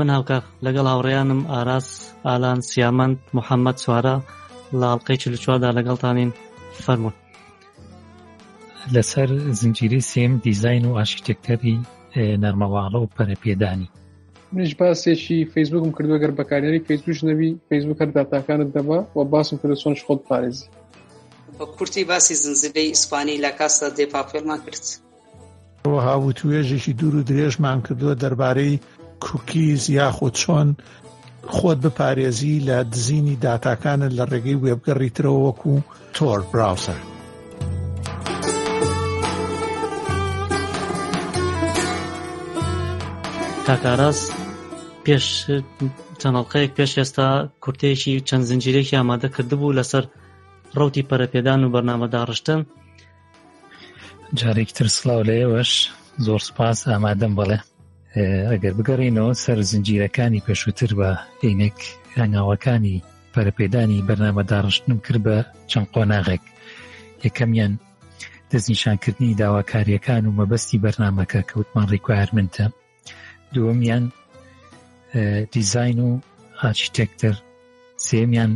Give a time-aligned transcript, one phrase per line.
[0.00, 1.88] من هەڵکە لەگەڵ هاوڕێیانم ئاراس
[2.26, 4.16] ئالان سیامند محەممەد سوارە
[4.80, 6.30] لە هەڵلقەی چ چواردا لەگەڵتانین
[6.84, 7.16] فەرمونون
[8.94, 9.28] لەسەر
[9.60, 11.76] زنجیری سێم دیزین و ئاشتێکتەری
[12.44, 13.88] نەرمەواڵە و پەرەپێدانی
[14.54, 19.74] منش باسێکی فیسبوکم کردووە گەر بەکارێنی فیسبوک نەوی فیسبوک هەر داتاکانت دەبا و باسم کرد
[19.82, 20.68] سۆن خۆت پارێزی
[21.58, 24.84] بە کورتی باسی زنجیرەی ئیسپانی لە کاستا دێپاپێلمان کرد
[25.94, 28.78] وەها وتوێژێکی دوور و درێژمان کردووە دەربارەی
[29.24, 30.68] کوکیز یاخود چۆن
[31.56, 35.74] خۆت بپارێزی لە دزینی داتاکانت لە ڕێگەی وێبگەڕی ترەوە وەکو
[36.16, 36.98] تۆر براوسەر.
[43.66, 44.20] کاکاراس
[45.04, 45.26] پێش
[46.20, 47.28] چەنەڵلقەیەک پێش ئێستا
[47.62, 50.04] کورتەیەکی چەند زنجیرێکی ئامادە کردبوو لەسەر
[50.78, 52.60] ڕوتی پەرەپێدان و بەرنامەدا ڕشتن
[54.38, 55.70] جارێک ترسلااو لەیەوەش
[56.26, 57.58] زۆر سپاس ئامادەم بڵێ
[58.50, 61.10] ئەگەر بگەڕینەوە سەر زنجیرەکانی پێشووتر بە
[61.44, 61.78] عینێک
[62.18, 62.96] هەناوەکانی
[63.32, 65.38] پەرپێدانی بەرنامەداڕشتنم کرد بە
[65.70, 66.44] چەند قۆناغێک
[67.24, 67.72] یەکەمیان
[68.50, 72.66] دەستنیشانکردنی داواکاریەکان و مەبەستی بەرنمەکە کەوتمان ڕیکوارمنتە
[73.54, 74.04] دووەمیان
[75.52, 76.10] دیزین و
[76.62, 77.36] ئاچیتێکتەر
[78.08, 78.52] سێمیان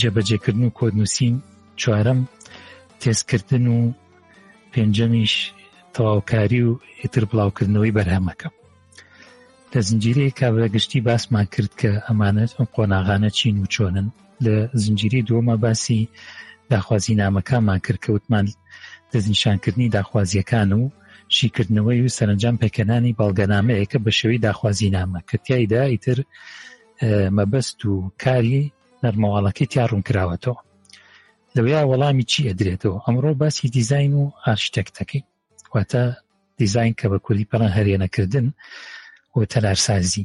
[0.00, 1.34] جەبەجێکردن و کۆدنووسین
[1.80, 2.20] چوارم
[3.00, 3.76] تێستکردن و
[4.72, 5.34] پێنجەمیش
[5.94, 8.48] تەواوکاری و ئیتر بڵاوکردنەوەی بەرهەمەکە
[9.74, 14.06] لە زنجیرەیە کابرەگشتی باسمان کرد کە ئەمانەت ئەم قۆناغانە چین و چۆنن
[14.44, 16.00] لە زنجیری دووەمە باسی
[16.72, 18.46] داخوازی نامەکانمان کردکەوتمان
[19.12, 20.82] دەزیشانکردنی داخوازیەکان و
[21.36, 26.18] شیکردنەوەی و سەرنجام پێکەنانی باڵگەنامەیەکە بە شێوەی داخوازی نامە کەتیایدا ئیتر
[27.38, 27.92] مەبەست و
[28.22, 28.60] کاری
[29.04, 30.58] نەرمەواڵەکەی تیاڕوون کراوەتەوە
[31.56, 35.22] لەوەیە وەڵامی چی ئەدرێتەوە ئەمڕۆ باسی دیزین و ئاشتێکتەکەی
[35.74, 36.02] واتە
[36.58, 38.46] دیزین کە بە کوردی پەڕەن هەرێنەکردن
[39.38, 40.24] بۆ تەلارسازی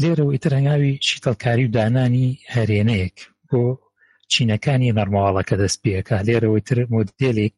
[0.00, 3.16] لێرەوە ئیتر هەنگاوی شیتەڵکاری و دانانی هەرێنەیەک
[3.48, 3.62] بۆ
[4.32, 7.54] چینەکانی نەرمەواڵەکە دەست پێەکە لێرەوەی تر مدلێک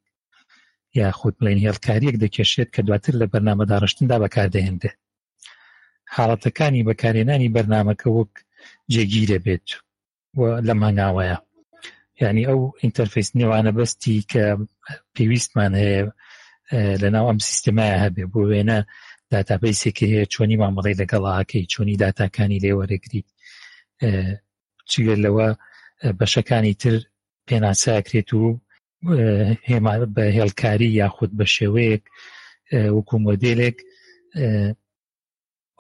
[1.01, 4.85] یاخود بڵێن هێڵکاریەک دەکێشێت کە دواتر لە بەرنامەداڕشتندا بەکاردەهێنێت
[6.15, 8.33] حاڵەتەکانی بەکارێنانی بەرنمەکە وەک
[8.93, 9.67] جێگیرە بێت
[10.69, 11.37] لە ماناوەیە
[12.23, 14.45] ینی ئەو ئینتەرفیس نێوانە بەستی کە
[15.15, 16.03] پێویستمان هەیە
[17.03, 18.79] لە ناو ئەم سیستمایە هەبێ بۆ وێنە
[19.33, 23.29] داتابیسێکی هەیە چۆنی مامەڵی لەگەڵاکەی چۆنی داتاکانی لێوەرەگریت
[24.91, 25.49] چگەر لەوە
[26.19, 26.95] بەشەکانی تر
[27.49, 28.43] پێناساکرێت و
[29.71, 32.05] هێما بە هێڵکاری یاخود بە شێوەیەک
[32.97, 33.77] وەکو مۆدلێک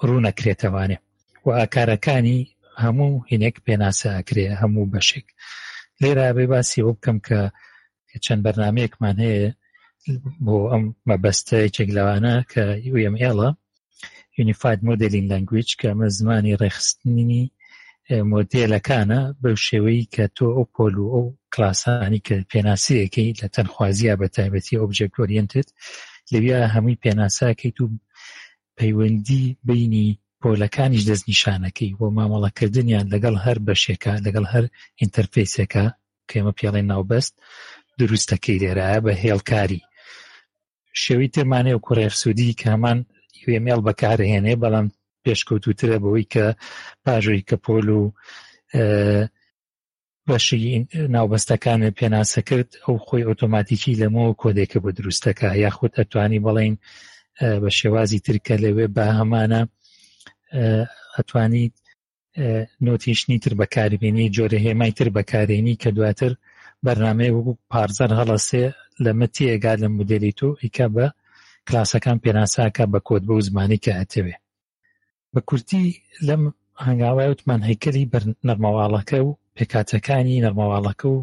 [0.06, 0.98] ڕوونەکرێتەوانێ
[1.46, 2.38] و ئاکارەکانی
[2.84, 5.26] هەموو هینێک پێناساکرێ هەموو بەشێک
[6.02, 7.40] لێرە بێ باسی وە بکەم کە
[8.24, 9.48] چەند بەرنمەیەکمان هەیە
[10.46, 12.64] بۆ ئەم مەبەستەیەکێک لەوانە کە
[12.96, 13.48] UMLە
[14.38, 17.44] یونیفاید مۆدلین لەنگویج کە ئەمە زمانی ڕێخستنی
[18.32, 21.24] مۆدلەکانە بەو شێوەی کە تۆ ئەو پۆل و ئەو
[21.54, 25.68] کلاسانی کە پێناسیەکەی لە تەنخوازیە بە تایبەتی ئۆبجێکۆریێنتت
[26.32, 27.86] لەویا هەمووی پێناساکەیت و
[28.78, 30.08] پەیوەندی بینی
[30.42, 34.64] پۆلەکانیش دەستنیشانەکەی بۆ مامەڵەکردنیان لەگەڵ هەر بەشێکە لەگەڵ هەر
[35.00, 35.84] ئینتەرفیسەکە
[36.30, 37.34] کێمە پیاڵی ناوبەست
[37.98, 39.82] دروستەکەی لێرە بە هێڵکاری
[41.00, 42.98] شێوی ترمانەیە و کوڕێفسودی کامان
[43.48, 44.86] وێمێڵ بەکارهێنێ بەڵام
[45.24, 46.46] پێشکەوتوترە بەوەی کە
[47.04, 48.02] پاژۆی کە پۆل و
[50.28, 50.60] بەشی
[51.14, 56.74] ناوبەستەکانە پێناسە کرد ئەو خۆی ئۆتۆماتیکی لەمەوە کۆدێکە بۆ دروستەکە یاخود ئەتوانی بەڵێن
[57.62, 59.60] بە شێوازی ترکە لەوێ بە هەمانە
[61.16, 61.74] ئەتوانیت
[62.86, 66.32] نۆتیشنی تر بەکاربیێنی جۆرە هێمای تر بەکارێنی کە دواتر
[66.84, 68.64] بەرنمەیە وەکو پارزەر هەڵەسێ
[69.06, 71.06] لەمە تێگات لە مدێلی تۆ ئیکە بە
[71.68, 74.36] کلاسەکان پێناساکە بە کۆت بە و زمانی کە هەتەوێ
[75.32, 75.84] بە کورتی
[76.28, 76.42] لەم
[76.86, 81.18] هەنگاوای وتمان هەیکەری بەر نەرمەواڵەکە و پێکاتەکانی نەرمەواڵەکە و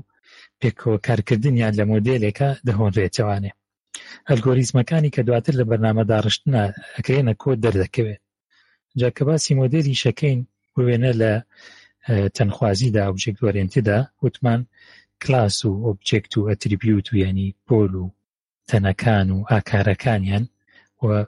[0.61, 3.51] پێکۆکارکردنیان لە مۆدلێکە دەهۆنرێتەوانێ
[4.29, 6.61] ئەلگۆریزمەکانی کە دواتر لە بەرنامەداڕشتنا
[6.97, 8.21] ئەکرێنە کۆ دەردەکەوێت
[8.99, 10.39] جاکە باسی مۆدلی شەکەین
[10.75, 11.31] بوێنە لە
[12.35, 14.61] تەنخوازیدا ئۆبژێکتۆرێنتیدا وتمان
[15.23, 18.09] کلاس و ئۆبجێکت و ئەتریبیوت و یعنی پۆل و
[18.69, 20.43] تەنەکان و ئاکارەکانیان
[21.03, 21.25] و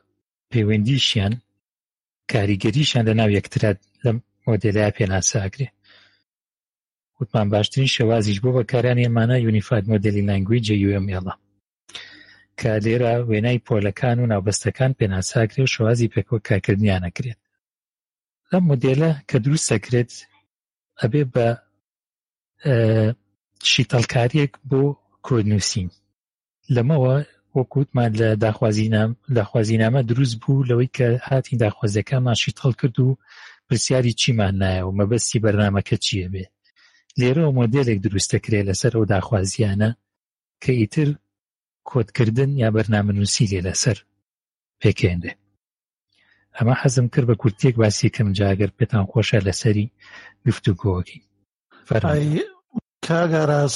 [0.51, 1.33] پەیوەندیشیان
[2.31, 4.17] کاریگەریشان لە ناو یەکترات لەم
[4.47, 5.67] مۆدلای پێناساگرێ
[7.19, 11.33] وتمان باشترین شێوازیش بۆ بەکارانی ئەمانە یونیفاد مۆدلی لانگویجە یMLە
[12.59, 17.39] کە لێرە وێنای پۆلەکان و ناوبەستەکان پێناساگرێ و شێوازی پێکۆ کارکردنیانەکرێت
[18.51, 20.11] لەم مۆدلە کە دروست سەکرێت
[21.01, 21.47] ئەبێ بە
[23.69, 24.81] شیتەڵکارێک بۆ
[25.25, 25.89] کۆنووسین
[26.75, 27.15] لەمەوە
[27.57, 33.17] وەکوتمان لە داخوازیام داخوازینامە دروست بوو لەوەی کە هاتی داخوازەکەمان شیتەڵ کرد و
[33.67, 36.45] پرسیاری چیمان نایە و مەبەستی بەرنمەکە چییە بێ
[37.19, 39.89] لێرە و مۆدلێک دروستەکرێ لەسەر ئەو داخوازیانە
[40.63, 41.09] کە ئیتر
[41.89, 43.97] کۆتکردن یا بەرنامەنووسی لێ لەسەر
[44.81, 45.33] پێکێنێ
[46.57, 49.85] ئەمە حەزم کرد بە کورتێک باسی کەم جاگەر پێتان خۆشە لەسەری
[50.45, 51.21] گفتوگۆکی
[53.11, 53.75] کاگەڕاز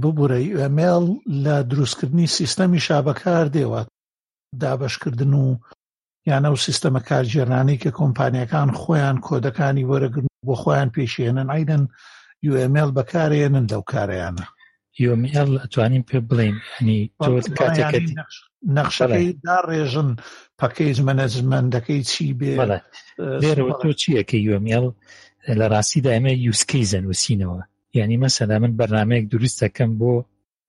[0.00, 1.04] ببوورە ئەمێڵ
[1.44, 3.88] لە دروستکردنی سیستەمی شابەکار دێوات
[4.62, 5.46] دابشکردن و
[6.30, 11.82] یانە و سیستەمە کارژێرانەی کە کۆمپانیەکان خۆیان کۆدەکانی وەرەگرن بۆ خۆیان پێشێنن ئایدەن
[12.46, 14.44] یML بەکارێنن لەو کارەیانە
[15.02, 17.00] یML ئەتوانین پێ بڵین هەنی
[18.76, 20.10] نەخشەکەی دا ڕێژن
[20.60, 22.52] پەکەیج مەنەزمەندەکەی چی بێ
[23.42, 24.86] لێرەوە تۆ چیەکە یML
[25.60, 27.62] لە ڕاستیدا ئەمە یوسکەی زەنووسینەوە
[27.94, 30.12] یعنی مەسەدا من بەرنمەیەک دروست دەکەم بۆ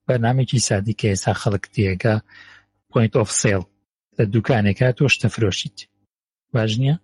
[0.08, 2.14] بەرنمێکی سادی کە ئێستا خەڵک تێەکە
[2.92, 3.64] پوینت ئۆف سیل
[4.18, 5.78] لە دوکانێکە تۆ شتەفرۆشیت
[6.54, 6.96] باش نییە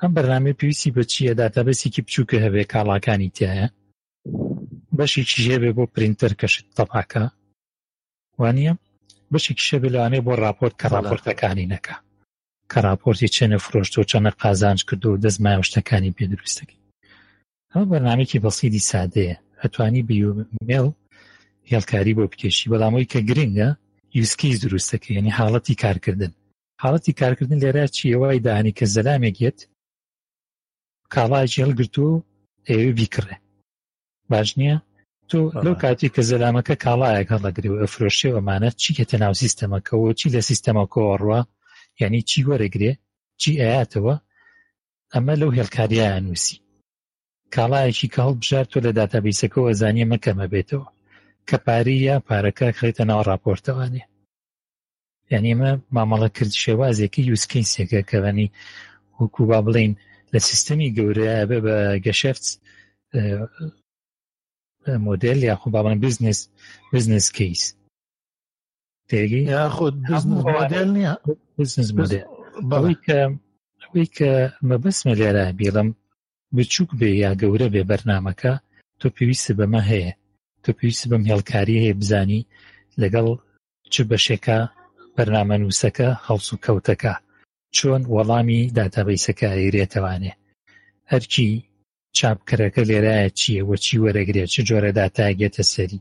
[0.00, 3.68] ئەم بەرنامێ پێویستی بە چیە داتابەسێکی بچووکە هەبێ کاڵاکانی تایە
[4.98, 7.24] بەشی چژێبێ بۆ پرینتەر کەشت تەپاکە
[8.42, 8.72] وانە
[9.32, 11.96] بەشی کشێبێ لەوانێ بۆ راپۆرت کە راپۆرتەکانی نەکە
[12.70, 16.80] کە راپۆرتی چێنە فرۆشت و چەنە قازانج کرد و دەستمای شتەکانی پێ دروستەکەی
[17.72, 20.86] ئەمە بەرنامێکی بەسیدی سادەیە ئەتوانی بیومێڵ
[21.72, 23.68] هێڵکاری بۆ بکێشی بەڵامەوەی کە گرنگە
[24.16, 26.32] یوسکی دروستەکە یعنی حاڵەتی کارکردن
[26.82, 29.58] حاڵەتی کارکردن لێرا چیەوەی دانی کە زەلامێکێت
[31.14, 32.22] کاڵاژ هێڵگرتو و
[32.68, 33.36] ئێوێ بیکڕێ
[34.32, 34.76] باش نییە
[35.30, 40.40] تۆ لەو کاتی کە زەلامەکە کاڵایەک هەڵەگری و ئەفرۆشێ ئەمانە چیکەتە ناو سیستەمەکەەوە چی لە
[40.48, 41.40] سیستەمەکەوەڕوە
[42.00, 42.92] یعنی چی وەرەگرێ
[43.40, 44.14] چی ئاياتەوە
[45.14, 46.56] ئەمە لەو هێڵکاریان نووسی
[47.54, 50.86] کاڵایەکی کە هەڵبژارتۆ لە داتابیسەکە ئەزانیە مەکەمە بێتەوە
[51.48, 54.02] کە پاری یا پارەکە خێتە ناو راپۆرتەوانێ
[55.32, 58.48] یانیمە مامەڵە کرد شێوازێکی یوسکینسێکە کەوەنی
[59.20, 59.92] وەکو با بڵین
[60.32, 62.44] لە سیستەمی گەورەیە بێ بە گەشەفت
[65.06, 66.38] مۆدل یاخۆ بابن بزنس
[66.92, 67.62] بزنس کیس
[69.08, 71.12] تێگی یاخود بزنس مۆدل نیە
[71.58, 72.22] بزنس مۆدل
[72.70, 73.18] بەڵی کە
[73.80, 74.30] ئەوەی کە
[74.68, 75.88] مەبەسمە لێرە بیڵم
[76.56, 78.52] بچووک بێ یا گەورە بێ بەرنمەکە
[79.00, 80.10] تۆ پێویست بەمە هەیە
[80.62, 82.46] تۆ پێویست بەم هێڵکاری هەیە بزانی
[83.02, 83.26] لەگەڵ
[83.92, 84.58] چ بەشێکە
[85.16, 87.14] بەرنامە نووسەکە هەڵس و کەوتەکە
[87.76, 90.32] چۆن وەڵامی داتابیسەکە ئەیرێتەوانێ
[91.12, 91.48] هەرکی
[92.18, 96.00] چاپکرەکە لێرایە چیەوە چی وەرەگرێت چ جۆرە داتاگێتە سەری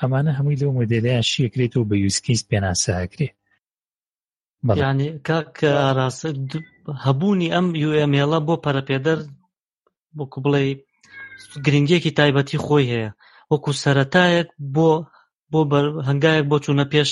[0.00, 3.28] ئەمانە هەمووی لەو مدلەیە شیەکرێت و بە یوسکیز پێناساکرێ
[4.90, 6.28] ینی کاکە ئاراسە
[7.04, 9.20] هەبوونی ئەم یMLە بۆ پەرەپێدەر
[10.20, 10.62] وەکو بڵێ
[11.64, 13.10] گرنگیەکی تایبەتی خۆی هەیە
[13.52, 14.90] وەکو سەرەتایەک بۆ
[15.52, 15.60] بۆ
[16.08, 17.10] هەنگایەک بۆ چوونە پێش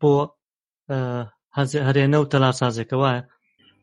[0.00, 0.12] بۆ
[1.86, 3.12] هەرێنە و تەلاسازێکەوە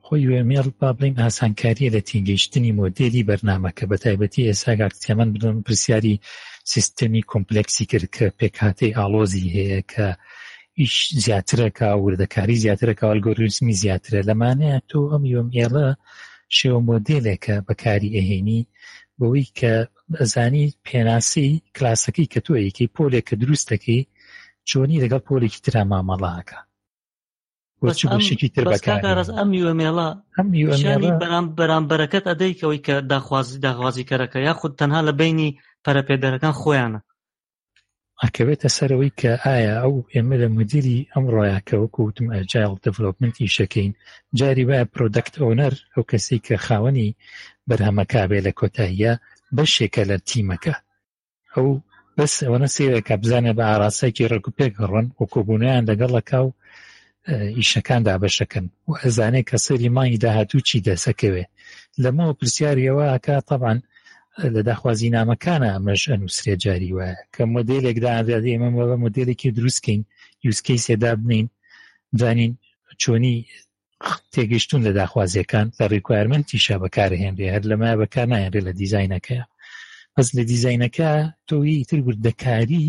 [0.06, 6.16] خۆی وێمێڵ با بڵین ئاسانکاریە لە تینگەیشتنی مۆدێلی بەرنمەکە بە تایبەتی ئێساگا کتێمەن بدن پرسیاری
[6.74, 10.08] سیستەمی کۆمپلکسی کرد کە پێکهاتی ئالۆزی هەیە کە
[10.79, 15.88] ئیش زیاترەکە وردەکاری زیاترەکە ئەلگۆریزمی زیاترە لەمانەیە تۆ ئەم یۆم ئێڵە
[16.58, 18.62] شێوە مۆدلێکە بەکاری ئەهێنی
[19.20, 19.74] بەوەی کە
[20.20, 24.01] ئەزانی پێناسی کلاسەکەی کە تۆیەکی پۆلێک کە دروستەکەی
[24.70, 26.60] چۆنی لەگەڵ پۆلێکی ترا مامەڵاکە
[31.24, 35.50] بەرام بەرامبەرەکەت ئەدەیکەوەی کە داخوازی داخوازی کەرەکە یاخود تەنها لە بینی
[35.86, 37.00] پەرەپێدەرەکان خۆیانە
[38.24, 43.92] ئەکەوێتە سەرەوەی کە ئایا ئەو ئێمە لە مدیری ئەم ڕایکەوەکوتم ئەجیال دڤلوپمنتی شەکەین
[44.40, 47.10] جاری وایە پرۆدەکت ئۆنەر ئەو کەسی کە خاوەنی
[47.68, 49.13] بەرهەمەکابێ لە کۆتاییە
[49.56, 50.75] بەشێکە لە تیمەکە
[51.54, 51.68] ئەو
[52.18, 56.50] بەس ئەوەنە سێوێکە بزانێ بە ئاراسەکی ڕکوپێک ڕن و کۆبوونیان لەگەڵەکە و
[57.58, 61.46] ئیشەکان دابەشەکەن و ئەزانێ کە سەری مانگی داهاتوو چی دەسەکەوێ
[62.04, 63.78] لەمەوە پرسیاریەوە ئەکا تەبان
[64.55, 70.01] لە داخوازی نامەکانە ئەمەش ئەنووسێ جاری وایە کە مدلێکدادات ئێمە بە مدلێکی دروستکەین
[70.45, 71.47] یوسکەی سێدا بنین
[72.21, 72.53] زانین
[73.01, 73.35] چۆنی
[74.33, 79.39] تێگەشتون لە داخوازیەکان لە ڕیکوارمنتی شە بەکارهێنرێ هەر لەمای بەکار نایەنرێ لە دیزینەکە
[80.15, 81.09] بەس لە دیزینەکە
[81.47, 82.85] تۆی ئیتر وردەکاری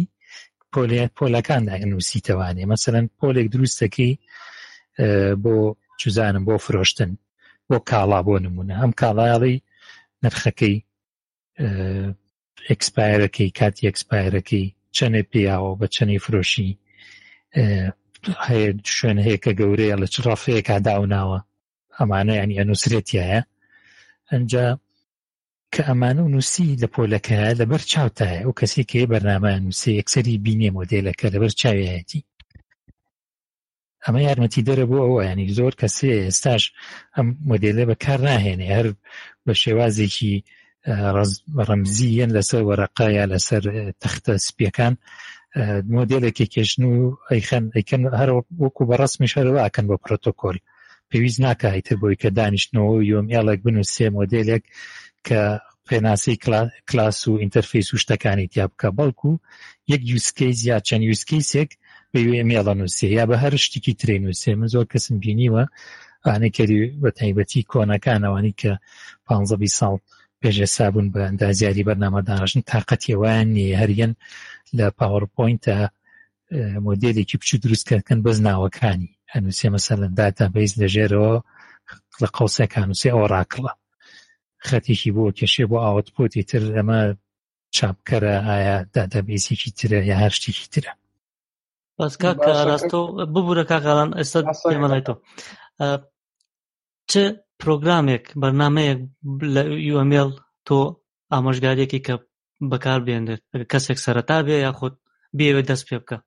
[0.72, 4.12] پۆلێت پۆلەکاندا نووسی توانێ مەمثلەن پۆلێک دروستەکەی
[5.44, 5.56] بۆ
[6.00, 7.10] چزانم بۆ فرۆشتن
[7.68, 9.56] بۆ کاڵا بۆ نمونە هەم کاڵایڵی
[10.24, 10.76] نرخەکەی
[12.70, 14.66] ئەکسپایرەکەی کاتی ئەکسپایرەکەی
[14.96, 16.72] چەنێ پیاوە بە چەنی فرۆشی
[18.46, 21.38] هەیە شوێن هەیە کە گەورەیە لە چ ڕافەیەکا داوناوە
[21.98, 23.40] ئەمانە ینی ئەنووسێتیایە
[24.30, 24.66] ئەجا
[25.74, 30.70] کە ئەمانە و نووسی لە پۆلەکە لەبەر چاوتایە ئەو کەسی کێ بەرنامە نووسی یەکسری بینێ
[30.78, 32.22] مۆدلەکە لەبەر چاویەتی
[34.04, 36.62] ئەمە یارمەتی دەرە بۆ ئەوە ینی زۆر کەسێ ئێستاش
[37.14, 38.86] ئەم مۆدلە بەکار ناهێنێ هەر
[39.44, 40.36] بە شێوازێکی
[41.68, 43.62] ڕەمزیەن لەسەر وەرەقایا لەسەر
[44.02, 44.94] تەختە سپیەکان
[45.96, 46.96] مۆدلێکی کێشن و
[47.30, 48.30] ئەیخەن ئەیکەن هەر
[48.62, 50.56] وەکو بە ڕستمی شەرواکەن بۆ پرۆتۆکۆل
[51.10, 54.62] پێویست ناکایتر بۆی کە دانیشتنەوە یۆمیالێک بنووسێ مۆدلێک
[55.26, 55.42] کە
[55.88, 56.34] پێناسی
[56.90, 59.30] کلاس و ئینتەرفیس و شتەکانی تیا بکە بەڵکو
[59.92, 61.70] یەک یوسکیز یا چەند یوسکیسێک
[62.12, 65.64] بەوێ مێڵە نووسێ یا بە هەر شتێکی ترێ نووسێ من زۆر کەسم بینیوە
[66.26, 68.72] ئانەکەری بە تایبەتی کۆنەکانەوانی کە
[69.26, 69.28] پ
[69.78, 69.96] ساڵ
[70.42, 74.12] پێشێ سابوون بە ئەندازیاری بەرنامەدانڕژن تااقەتیەوەیان نیە هەریەن
[74.78, 75.76] لە پاوەڕپۆینتە
[76.86, 81.34] مۆدلێکی بچوو دروستکردکن بەز ناوەکانی هەنووسێ مەسەر لە داتا بەیز لەژێرەوە
[82.22, 83.72] لە قوسێکان ووسێ ئەوە ڕاکڵە
[84.68, 87.00] خەتێکی بۆ کێشێ بۆ ئاوت بۆتی تر ئەمە
[87.76, 90.92] چاپکەرە ئایا دادەبیسێکی ترە یا هەر شتێکی ترە
[91.98, 93.00] بەسکا کە ڕاستۆ
[93.32, 95.16] ببوورە کاگەڵان ئێستا پێمەڵێتەوە
[97.10, 97.12] چ
[97.62, 99.00] پرۆگرامێک بەرنمەیەک
[99.54, 100.30] لە ئیمێل
[100.66, 100.80] تۆ
[101.32, 102.14] ئاماژگارێکی کە
[102.70, 103.40] بەکار بێنێت
[103.70, 104.94] کەسێک سەرەتا بێ یاخود
[105.38, 106.18] بێوێ دەست پێ بکە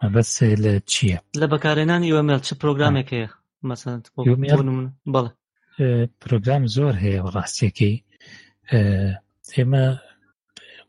[0.00, 3.28] مەبەست لە چییە لە بەکارێنان ئیمێل چ پرۆگرامێک هەیە
[3.68, 4.04] مەسەند
[5.14, 5.32] بڵێ
[6.22, 7.96] پرۆگرام زۆر هەیە ڕاستیەکەی
[9.56, 9.84] ئێمە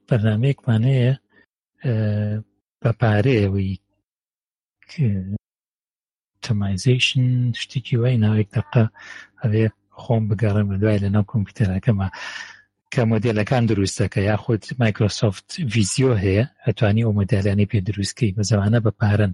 [0.08, 1.14] بەرنمەیەکمان هەیە
[2.82, 3.74] بە پارەیەوەی
[6.50, 7.30] کۆپتەمایزیشن
[7.62, 8.86] شتێکی وای ناوێک دقە
[9.42, 9.66] ئەوێ
[10.02, 12.08] خۆم بگەڕم دوای لە ناو کۆمپیوتەرەکەمە
[12.94, 19.34] کە مۆدلەکان دروستەکە یاخود مایکرۆسفت ویزیۆ هەیە ئەتوانی ئەو مۆدلانی پێ دروستکەی بەزەوانە بە پارن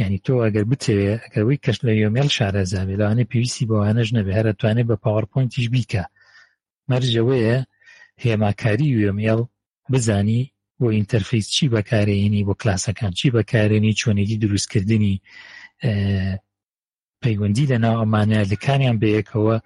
[0.00, 4.86] ینی تۆ ئەگەر بتەوێ ئەگەروی کەش لە یۆمێل شارەزابێ لەوانە پێویستی بەوانەش نەبێ هەر ئەتوانێت
[4.90, 6.04] بە پاوەڕپۆینتیش بیکە
[6.90, 7.58] مەرجەوەیە
[8.24, 9.40] هێماکاری وێمیل
[9.92, 10.42] بزانی
[10.80, 15.16] بۆ ئینتەرفیس چی بەکارێنی بۆ کلاسەکان چی بەکارێنی چۆنێتی دروستکردنی
[17.22, 19.56] پەیوەندی لەناو ئەمانە لەکانیان بەیەکەوە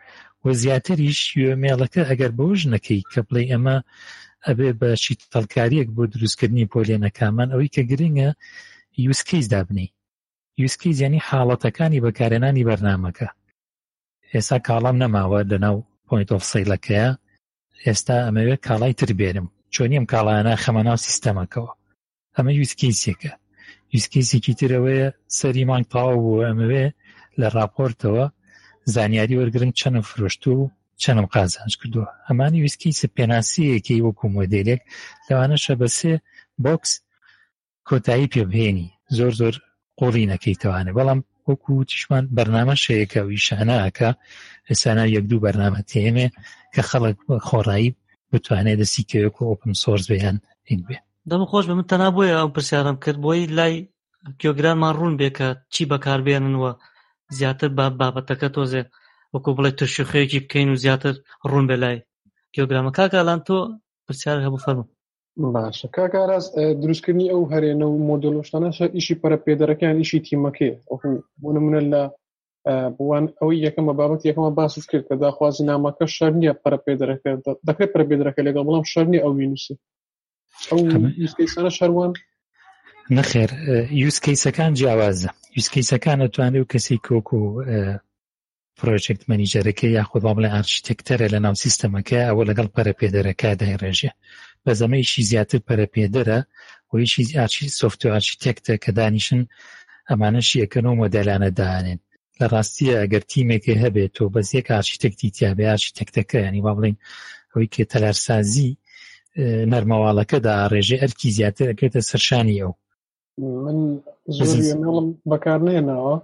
[0.45, 1.21] و زیاتریش
[1.63, 3.77] مێڵەکە ئەگەر بۆژ نەکەی کە بڵێ ئەمە
[4.47, 8.31] ئەبێ بەشی تەڵکاریەک بۆ دروستکردنی پۆلێنەکانمان ئەوەی کە گرنگە
[9.05, 9.89] یوسکیز دابنی
[10.61, 13.29] یوسکیز ینی حاڵەتەکانی بەکارێنانی بەرنمەکە
[14.33, 15.77] ئێستا کاڵام نەماوە لەناو
[16.09, 17.09] پۆینتۆف سیلەکەیە
[17.85, 21.73] ئێستا ئەمەوێت کاڵای تربێنم چۆنیم کاڵایانە خەمەناو سیستەمەکەەوە
[22.37, 23.33] ئەمە یوسکیسێکە
[23.95, 25.09] ویسکیزێکی ترەوەیە
[25.39, 26.87] سەری مانگ تاوا بوو ئەمەوێ
[27.41, 28.25] لە راپۆرتەوە
[28.95, 30.71] زانیاری وەرگرن چەندم فرۆشتوو و
[31.03, 34.81] چەندم قازانش کردووە ئەمانی ویسکی سپێناسیەکی وەکو مۆدلێک
[35.29, 36.15] لەوانەشە بەسێ
[36.65, 36.91] بۆکس
[37.89, 39.55] کۆتایی پێبهێنی زۆر زۆر
[39.99, 44.11] قۆڵی نەکەیتەوانێ بەڵام وەکو تیشمان بەرنامە شەیەکە ویشانەکە
[44.69, 46.27] ئێسانا یەک دوو بەرنامە تێمێ
[46.75, 47.97] کە خەڵک خۆڕایی
[48.31, 50.37] بتوانێت دەسی کەوەکو ئۆپم سۆرس بیان
[50.71, 53.73] این بێت دەم خۆش بە من تەنا بۆیە ئەم پرسیارم کرد بۆی لای
[54.41, 56.71] کیۆگرانمان ڕوون بێ کە چی بەکاربێننەوە
[57.39, 58.83] زیاتر بابەتەکە تۆزێ
[59.33, 61.15] وەکو بڵێ ترشخەیەکی بکەین و زیاتر
[61.49, 61.97] ڕوون بێ لای
[62.55, 63.57] کیۆگرامە کاکالان تۆ
[64.07, 64.87] پرسیار هەبوو فەرم
[65.55, 66.45] باشە کاکاراز
[66.83, 70.73] دروستکردنی ئەو هەرێنە و مۆدلۆشتانەش ئیشی پەرەپێدەرەکان ئیشی تیمەکەی
[71.43, 72.03] بۆ نمونە لە
[72.97, 77.31] بوان ئەوی یەکەمە بابەت یەکەمە باسوس کرد کە داخوازی نامەکە شەر نیە پەرەپێدرەکە
[77.69, 79.75] دەکرێت پەرەپێدرەکە لەگەڵ بڵام شەرنی ئەو وینوسی
[80.61, 82.13] ئەوسانە شەروان
[83.17, 83.51] نەخێر
[84.03, 87.39] یوسکەیسەکان جیاوازە یوسکەیسەکان ئەتوانێت و کەسی کۆکو
[88.79, 94.11] پرۆژێکت مەنیجەرەکە یاخود با بڵێ ئارشتێکتەرە لە ناو سیستەمەکە ئەوە لەگەڵ پەرەپێدەرەکە دەهێڕێژێ
[94.65, 96.39] بە زەمەیشی زیاتر پەرەپێدەرە
[96.93, 99.41] ویشی ئاچی سوفت و ئارشتێکتە کە دانیشن
[100.11, 102.01] ئەمانە شیەکەنەوە مۆدەلانە دانێن
[102.39, 106.97] لە ڕاستیە ئەگەر تیمێکی هەبێت تۆ بەزیەک ئارشتێکتی تیاابێ ئارشتێکتەکە ینی با بڵین
[107.53, 108.71] ئەوەی کێ تەلارسازی
[109.73, 112.73] نەرمەواڵەکەدا ڕێژێ ئەرکی زیاتر ئەکرێتە سەرشانی ئەو
[113.65, 113.79] من
[114.67, 116.17] زۆرڵم بەکارنێناوە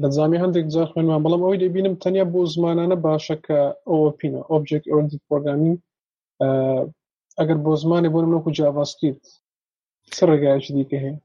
[0.00, 3.60] لە زامی هەندێک جار خوێنمان بەڵام ئەوی دەبینم تەنیا بۆ زمانانە باشە کە
[3.90, 5.74] ئەوە پینە ئۆبجێک ئەوەندی پرۆگرامی
[7.38, 9.20] ئەگەر بۆ زمانی بۆ منکو جاواستیت
[10.18, 11.16] سڕێگایش دیکە هەیە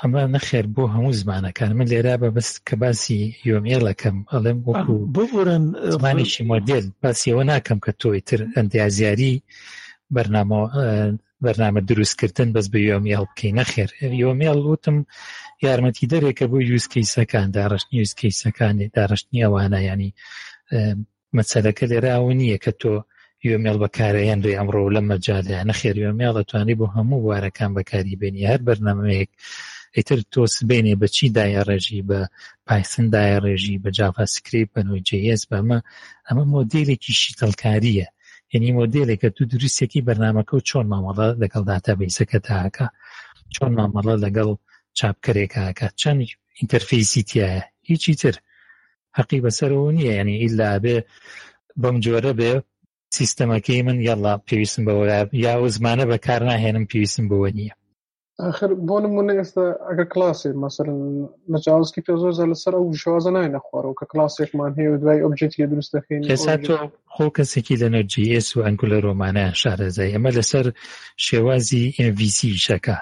[0.00, 5.64] ئەمە نەخێر بۆ هەموو زمانەکان من لێرا بە بەست کە باسی یۆمێڵەکەم ئەڵێم وەکو ببورن
[5.94, 9.34] زمانێکی مۆدل باسیەوە ناکەم کە تۆی تر ئەندازیاری
[10.14, 10.60] بەرنامە
[11.44, 13.90] بەرنامە دروستکردن بەس بە یۆمیێڵ بکەین نەخێر
[14.22, 14.96] یۆمیێڵ وتم
[15.66, 20.10] یارمەتی دەرێکە بۆ یوزکەیسەکان داڕشتنی یوزکەیسەکانی داڕشتنی ئەوانە ینی
[21.36, 22.94] مەچەلەکە لێراوە نییە کە تۆ
[23.48, 28.60] یۆمێڵ بەکارەیان دوی ئەمڕۆ لە مەجاادیان نەخێر یۆمێڵ دەتوانانی بۆ هەموو وارەکان بەکاری بینی هەر
[28.66, 29.32] بەرنمەیەک
[29.98, 32.20] ئیتر تۆ سبێنێ بە چی دایە ڕێژی بە
[32.66, 35.78] پایسندایە ڕێژی بە جاافاسکری بەنەوەی جس بەمە
[36.26, 38.08] ئەمە مۆدلێکی شیتەلکاریە
[38.52, 42.86] یعنی مۆدلێکە تو دروستێکی بەرنمەکە و چۆن مامەڵە لەگەڵ داتا بیسەکە تاکە
[43.54, 44.48] چۆن مامەڵە لەگەڵ
[44.98, 46.20] چاپکرێکاکە چەند
[46.58, 48.34] ئینتەرفیسیتیایە هیچی تر
[49.16, 50.96] حەقی بەسەرەوە نییە ینی ئیلا بێ
[51.82, 52.52] بەم جۆرە بێ
[53.16, 55.06] سیستەمەکەی من یاڵا پێویستم بەوە
[55.44, 57.74] یا و زمانە بەکار ناهێنم پێویستم بەوە نییە
[58.40, 60.86] آخر بۆ نمونە ئێستا ئەگە کلاسی مەسەر
[61.52, 65.90] مەجاازکی پێ زۆر لەسەر ئەو شوازە نای نەخوارەوە کە کلاسێکمان هەیە و دوای ئۆبجێتی دروست
[65.96, 66.74] دەکەین ئێستا تۆ
[67.14, 70.66] خۆ کەسێکی لە نەرجی ئس و ئەنگولە ڕۆمانە شارەزای ئەمە لەسەر
[71.26, 72.96] شێوازی MVC شەکە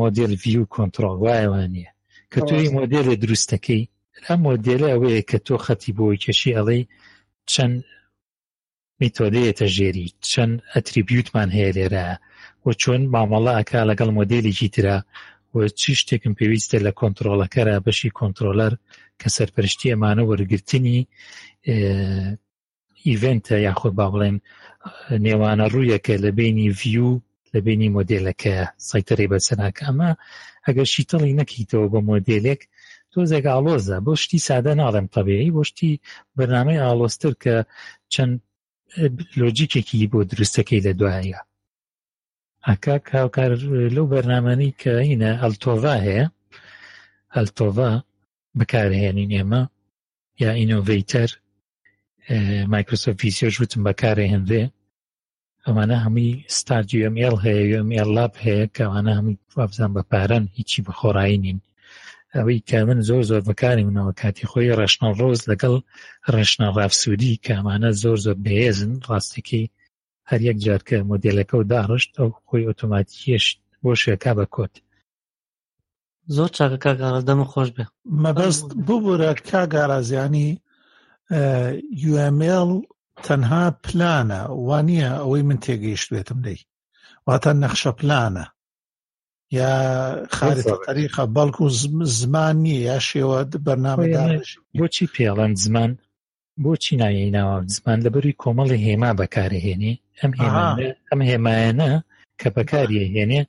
[0.00, 1.88] مۆدیل وی و کۆنتترۆل وایوانە
[2.32, 3.88] کە توی مۆدیلە دروستەکەی
[4.26, 6.80] ئەم مۆدیلە ئەوەیە کە تۆ خەتی بۆی کەشی ئەڵێ
[7.52, 7.76] چەند
[9.00, 12.06] میتۆدەیەتە ژێری چەند ئەتریبیوتمان هەیە لێرە
[12.66, 14.96] و چۆن مامەڵە ئەکا لەگەڵ مۆدلێکی ترا
[15.54, 18.72] و چی شتێکم پێویستە لە کۆنتترۆلەکەرە بەشی کۆنتترۆلەر
[19.20, 20.98] کە سەرپەرشتی ئەمانە وەرگرتنی
[23.06, 24.36] ئیڤنتە یاخۆ با بڵێن
[25.24, 27.10] نێوانە ڕوویەکە لە بینی ڤیو
[27.52, 28.52] لە بینی مۆدلەکە
[28.88, 30.10] سایتەرێ بەسەناکە ئەمە
[30.66, 32.60] ئەگەر شیتەڵی نەکەیتەوە بە مۆدلێک
[33.12, 35.90] تۆزێک ئالۆزە بۆ شتی سادە ناڵێم تەبیعی بۆ شتی
[36.36, 37.56] بەنامەی ئالۆستر کە
[38.12, 38.34] چەند
[39.40, 41.40] لۆجیکێکی بۆ درستەکەی لە دوایە
[42.68, 43.50] ئاکاک هاوکار
[43.96, 46.26] لەو بەرنامەی کەینە ئەلتۆڤا هەیە
[47.34, 47.90] ئەلتۆڤا
[48.58, 49.62] بەکارهێنین ئێمە
[50.42, 51.30] یا ئینۆڤیتەر
[52.72, 54.62] مایکرۆسۆف ڤیسیۆش وتم بەکارێ هەندێ
[55.66, 61.58] ئەمانە هەمووی ستادیۆمیل هەیە وێمیل لاپ هەیە کەوانە هەمووی وابزان بە پارەن هیچی بخۆڕایی نین
[62.36, 65.74] ئەوەی کە من زۆر زۆر بەکاری منەوە کاتی خۆی ڕێشنە ڕۆز لەگەڵ
[66.34, 69.64] ڕێشنە ڕافسوودی کامانە زۆر زۆر بێزن ڕاستێکی
[70.30, 74.74] هەر یەک جار کە مۆدیلەکە و داڕشت ئەو خۆی ئۆتۆماتیشت بۆ شێکا بە کۆت
[76.36, 77.84] زۆر چاکە کاگارە دەمە خۆش بێ
[78.24, 80.48] مەبەست ببوورە کاگارازیانی
[82.04, 82.70] یML
[83.26, 86.60] تەنها پلانە وانە ئەوەی من تێگەیشت بێتم دەی
[87.26, 88.46] واتە نەخشە پلانە
[89.58, 89.72] یا
[90.36, 91.70] خارقەریخە بەڵکو و
[92.18, 94.06] زمان نیە یا شێوە بەرنامە
[94.78, 95.90] بۆچی پێڵەن زمان
[96.62, 100.32] بۆچی نایەی ناوان زمان لەبەری کۆمەڵی هێما بەکارهێنێ ئەم
[101.10, 101.90] ئەم هێمایەنە
[102.40, 103.42] کە بەکارهێنێ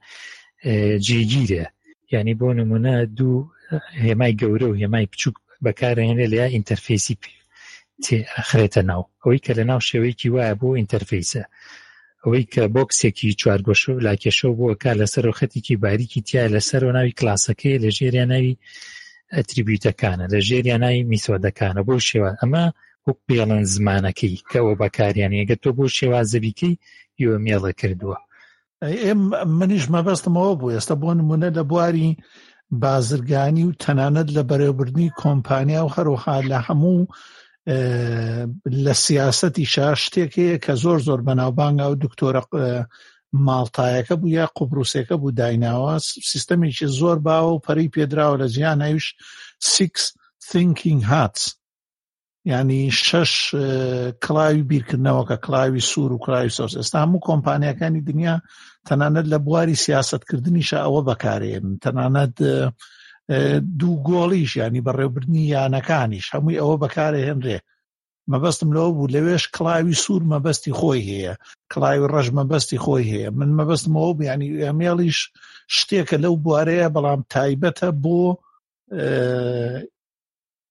[1.06, 1.66] جێگیرە
[2.14, 3.34] ینی بۆ نمونە دوو
[4.06, 5.36] هێمای گەورە و هێمای بچووک
[5.66, 7.16] بەکارهێنێ لە ئینتەرفیسی
[8.38, 11.44] ئەخرێتە ناو ئەوەی کە لە ناو شێوەیەکی وایە بۆ ئینتەرفیسە
[12.24, 17.14] ئەوەی کە بۆکسێکی چوارگۆشە و لاکێشە بووەکە لەسەر و خەتێکی باریکی تیا لەسەر و ناوی
[17.20, 18.54] کلاسەکەی لە ژێریان ناوی
[19.36, 22.66] ئەتریبیوتەکانە لە ژێریان ناوی میسۆدەکانە بۆ شێوە ئەمە
[23.08, 26.80] وەک پێڵەن زمانەکەی کە ئەوە بەکاریانەگە تۆ بۆ شێوازەبیکەی
[27.24, 28.18] یوە مێڵە کردووە
[29.04, 29.22] ئێم
[29.60, 32.10] منیش مەبەستمەوە بوو ئێستا بۆ نمونە لە بواری
[32.84, 37.02] بازرگانی و تەنانەت لە بەرەوبردنی کۆمپانیا و هەروها لە هەموو
[38.86, 42.42] لە سیاستی شار شتێک هەیە کە زۆر زۆر بەناوبانگا و دکتۆرە
[43.48, 45.94] ماڵتایەکە بوو یا قوبروسەکە بوو دایناوە
[46.32, 49.06] سیستەمێکی زۆر باوە و پەری پێدراوە لە ژیان ناویش
[49.72, 50.06] سیکس
[50.52, 51.44] thinking هاتس
[52.52, 53.56] ینی شش
[54.24, 58.42] کلاوی بیرکردنەوەکە کلاوی سوور و کلاوی سۆس ئێستا هەموو کۆمپانیەکانی دنیا
[58.88, 62.36] تەنانەت لە بواری سیاستکردنیشە ئەوە بەکارێن تەنانەت
[63.80, 67.60] دوو گۆڵیش ینی بەڕێبرنی یانەکانیش هەمووی ئەوە بەکارە هێنرێ
[68.32, 71.34] مەبەستم لەوە بوو لەوێش کلاوی سوور مەبەستی خۆی هەیە
[71.72, 75.20] کلاوی ڕەژ مەبەستی خۆی هەیە من مەبەستمەوە بیانی ئەمێڵیش
[75.78, 78.22] شتێکە لەو بوارەیە بەڵام تایبەتە بۆ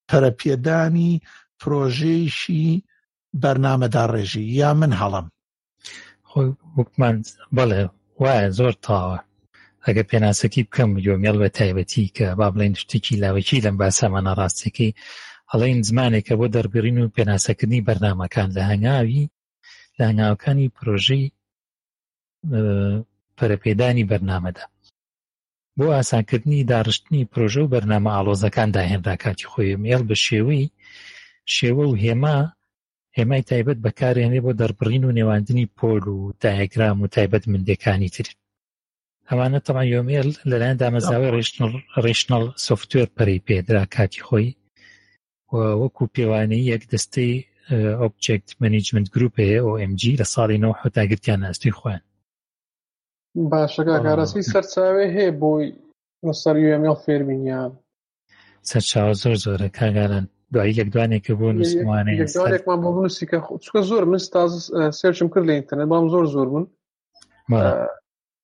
[0.08, 1.12] پەرەپێدانی
[1.62, 2.62] پرۆژەیەکی
[3.42, 5.26] بەرنامەداڕێژی یا من هەڵم
[6.28, 7.16] خۆی وەکمان
[7.56, 7.82] بەڵێ
[8.20, 9.18] وایە زۆر تاوە
[9.84, 14.88] ئەگە پێناسەکی بکەم یۆمیێڵ بە تایبەتی کە با بڵێن شتێکی لاوەکی لەم باسەمانە ڕاستێکی
[15.52, 19.24] هەڵین زمانێکە بۆ دەربڕین و پێناسەکردنی بەرنمەکان لە هەنگاوی
[19.96, 21.26] لە هەنگاوەکانی پرۆژەی
[23.38, 24.64] پەرەپێدانی بەرنمەدا
[25.78, 30.66] بۆ ئاسانکردنی داڕشتنی پرۆژە و بەرنامە ئالۆزەکان داهێنراکاتی خۆی مێڵ بە شێوەی
[31.54, 32.38] شێوە و هێما
[33.18, 38.28] هێمای تایبەت بەکارێنێ بۆ دەربڕین و نێواندنی پۆل و دایگرام و تایبەت مندەکانی تر
[39.28, 41.32] ئەمانە تەمان یۆمێل لەلایەن دامەزاوی
[42.04, 44.48] ڕێشنەڵ سوفتێر پەری پێدرا کاتی خۆی
[45.82, 47.32] وەکو پێوانەی یەک دەستەی
[48.00, 52.00] ئۆبجکت منیجمنت گروپ هەیە OMG لە ساڵی 9 حتاگرتیان ناستی خوێن
[53.50, 55.66] باشەکەکارەسی سەرچاوێ هەیە بۆی
[56.42, 57.72] سەر UML فێربینیان
[58.70, 64.52] سەرچاو زۆر زۆرە کاگاران دوایی لەکدوانێکە بۆ نووسمانێکمان بۆ نووسیکە چکە زۆر من تاز
[64.98, 66.64] سێرشم کرد لە ئینتەنێت بام زۆر زۆر بوون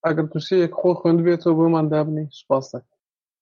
[0.07, 2.67] ئەگەر تووسەیەک خۆ خوند بێتەوە بۆمان دابنی سوپاس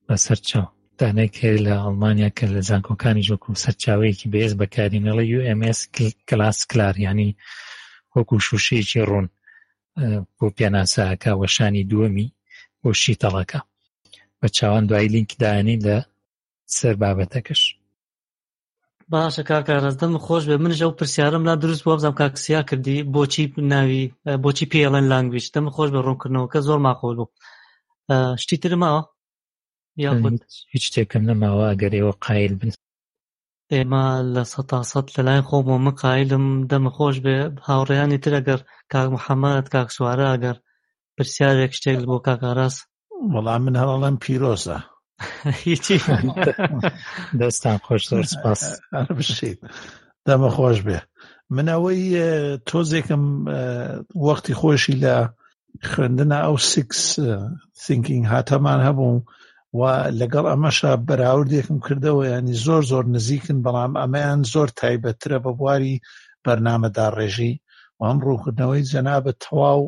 [0.08, 0.64] بەسەر چاو
[0.98, 5.80] دانێک هەیە لە ئەڵمانیا کە لە زانکۆکانی جۆکو سەرچاوەیەکی بێز بەکارینەڵە UMS
[6.28, 7.30] کلاس کلار ینی
[8.14, 9.26] وەکو شوشەیەکی ڕوون
[10.36, 12.28] بۆ پیاناساکە وەشانی دووەمی
[12.82, 13.60] بۆ شیتەڵەکە
[14.38, 15.96] بە چاوان دوای لینکدانی لە
[16.76, 17.62] سەر بابەتەکەش
[19.12, 23.44] باشە کاکە ڕزدەم خۆش بێ منش ئەو پرسیارم لا دروست بۆ بزانام کاکسیا کردی بۆچی
[23.72, 24.02] ناوی
[24.44, 27.30] بۆچی پێڵەن لانگویش دەم خۆش بە ڕوونکردنەوەکە زۆر ماخۆل بوو
[28.42, 29.02] شتی تر ماوە
[30.04, 30.10] یا
[30.72, 32.70] هیچ شتێکم نەماوە گەرێەوە قایل بن
[33.74, 37.36] ئێمە لە سە سەد لە لای خۆمەوە من قایلم دەمە خۆش بێ
[37.68, 38.60] هاوڕێیانی تر ئەگەر
[38.92, 40.56] کاک محەممەد کاک سووارە ئەگەر
[41.16, 42.80] پرسیارێک شتێک بۆ کاکاراست
[43.34, 44.78] وەڵام من هەڵڵم پیرۆسە
[45.64, 45.96] هیچی
[47.40, 48.60] دەستان خۆش زۆر سپاس
[49.16, 49.58] بشیت
[50.26, 50.98] دەمە خۆش بێ
[51.54, 52.02] من ئەوەی
[52.68, 53.24] تۆزێکم
[54.26, 55.14] وەختی خۆشی لە
[55.90, 57.00] خوێندنە ئەو سیکس
[57.84, 59.14] سینکینگ هاتەمان هەبوو
[59.78, 59.80] و
[60.20, 65.94] لەگەڵ ئەمەشە بەراوردێکم کردەوە ینی زۆر زۆر نزیکن بەڵام ئەمەیان زۆر تایبەترە بە بواری
[66.44, 67.54] بەرنامەدا ڕێژی
[67.98, 69.80] و ئەم ڕووکردنەوەی جەنابە تەواو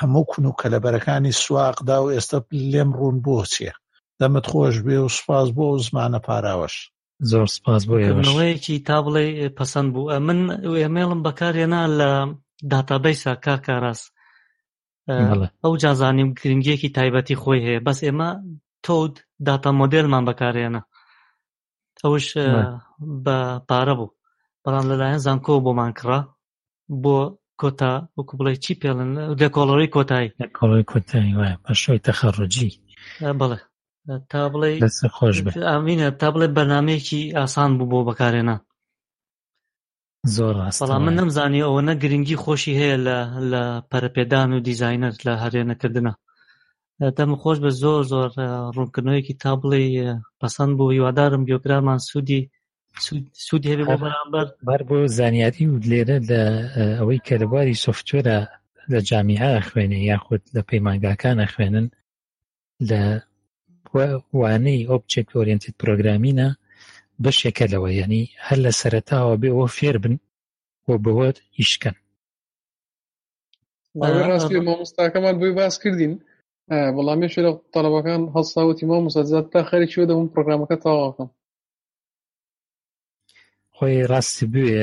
[0.00, 2.38] هەموو کون و کەلەبەرەکانی سواقدا و ئێستا
[2.72, 3.72] لێم ڕوون بۆچیە
[4.20, 6.74] دەمت خۆش بێ و سپاس بۆ زمانە پاراوەش
[7.30, 9.24] زۆر سپاس بۆەوەیەکی تا بڵێ
[9.58, 10.38] پەسەند بوو من
[10.80, 12.10] ئێمێڵم بەکارێنا لە
[12.70, 14.00] داتابیسا کاکاراس
[15.62, 18.28] ئەو جازانیم گرنگیەکی تایبەتی خۆی هەیە بەس ئێمە
[18.86, 19.14] تۆد
[19.46, 20.80] داتا مۆدلمان بەکارێنە
[22.04, 22.26] ئەوش
[23.24, 24.14] بە پارە بوو
[24.64, 26.20] بەڵام لەلایەن زانکۆ بۆمان کڕا
[27.02, 27.18] بۆ
[27.60, 32.70] کۆتا وەکو بڵێ چی پێڵن لە کۆڵەوەی کۆتایی کۆڵی کۆتایی وایە بەشۆی تەخەڕۆجی
[33.40, 33.58] بڵێ
[34.32, 34.68] تا بڵێ
[35.16, 35.36] خۆش
[35.70, 38.56] ئامینە تا بڵێ بەنامەیەکی ئاسان بوو بۆ بەکارێنا
[40.36, 42.96] زۆر سەڵام من نەمزانی ئەوە نە گرنگی خۆشی هەیە
[43.52, 46.12] لە پەرەپێدان و دیزینەر لە هەرێنەکردنە
[47.16, 48.28] دەم خۆش بە زۆر زۆر
[48.74, 49.80] ڕوونکردنەوەیەکی تا بڵێ
[50.40, 52.42] پەسەند بوو هیوادارم بیۆگرامان سوودی
[53.46, 56.40] سوود هەبێ بە بەرامبەر بەر بۆ زانیاری و لێرە لە
[56.98, 58.38] ئەوەی کەرەبواری سوفتێرە
[58.92, 61.86] لە جامیها خوێنێ یاخود لە پەیمانگاکانە خوێنن
[62.88, 63.00] لە
[64.40, 66.48] وانەی ئۆبجێک ئۆرینتیت پرۆگرامینە
[67.22, 70.14] بەشێکە لەوە یعنی هەر لە سەرتاوە بێ ئەوە فێر بن
[70.86, 71.96] بۆ بەوەت ئیشکەن
[74.28, 76.12] ڕاستی مامۆستاکەمان بۆی باس کردین
[76.96, 81.30] بەڵامێ شێرە تەلەبەکان هەڵساوتی مامۆسەزات تا خەرێکی دەبووم پرۆگرامەکە تاواکەم
[83.82, 84.82] خۆی ڕاستی بوێ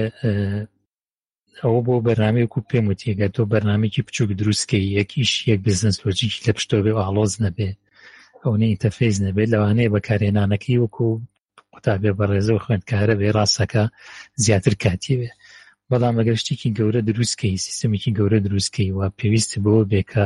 [1.61, 6.51] ئەوە بۆ بەنامەیەک و پێم وتیگە تۆ بەنامێکی بچووک دروستکەی یەکیش یەک بزنس لۆجیکی لە
[6.57, 7.69] پشتۆ بێ ئاڵۆز نەبێ
[8.43, 11.07] ئەو نەیتەفێز نەبێت لەوانەیە بەکارێنانەکەی وەکو
[11.71, 13.83] قوتا بێ بەڕێزە و خوێندکارە بێ ڕاستەکە
[14.45, 15.29] زیاتر کاتی بێ
[15.89, 20.25] بەڵام ئەگەشتێکی گەورە دروستکەی سیستمێکی گەورە دروستکەی و پێویست بەوە بێکە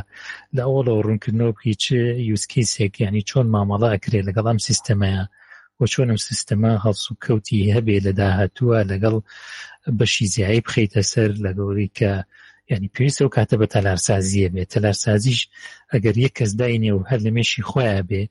[0.56, 1.86] لە ئەوڵەوە ڕوونکردنەوە بکەی چ
[2.30, 5.24] یوسکیسێک ینی چۆن مامەڵە ئەکرێت لەگەڵام سیستەمەیە
[5.82, 9.16] بۆ چۆن ئەم سیستەما هەڵسو کەوتی هەبێ لە داهاتووە لەگەڵ
[10.00, 12.12] بەشی زیایی بخەیتە سەر لە گەوری کە
[12.72, 15.42] ینی پێویستە و کاتە بە تەلارسازیە بێت تەلارسازیش
[15.92, 18.22] ئەگەر یەک کەس داینێ و هەر لە مێشی خۆیان بێ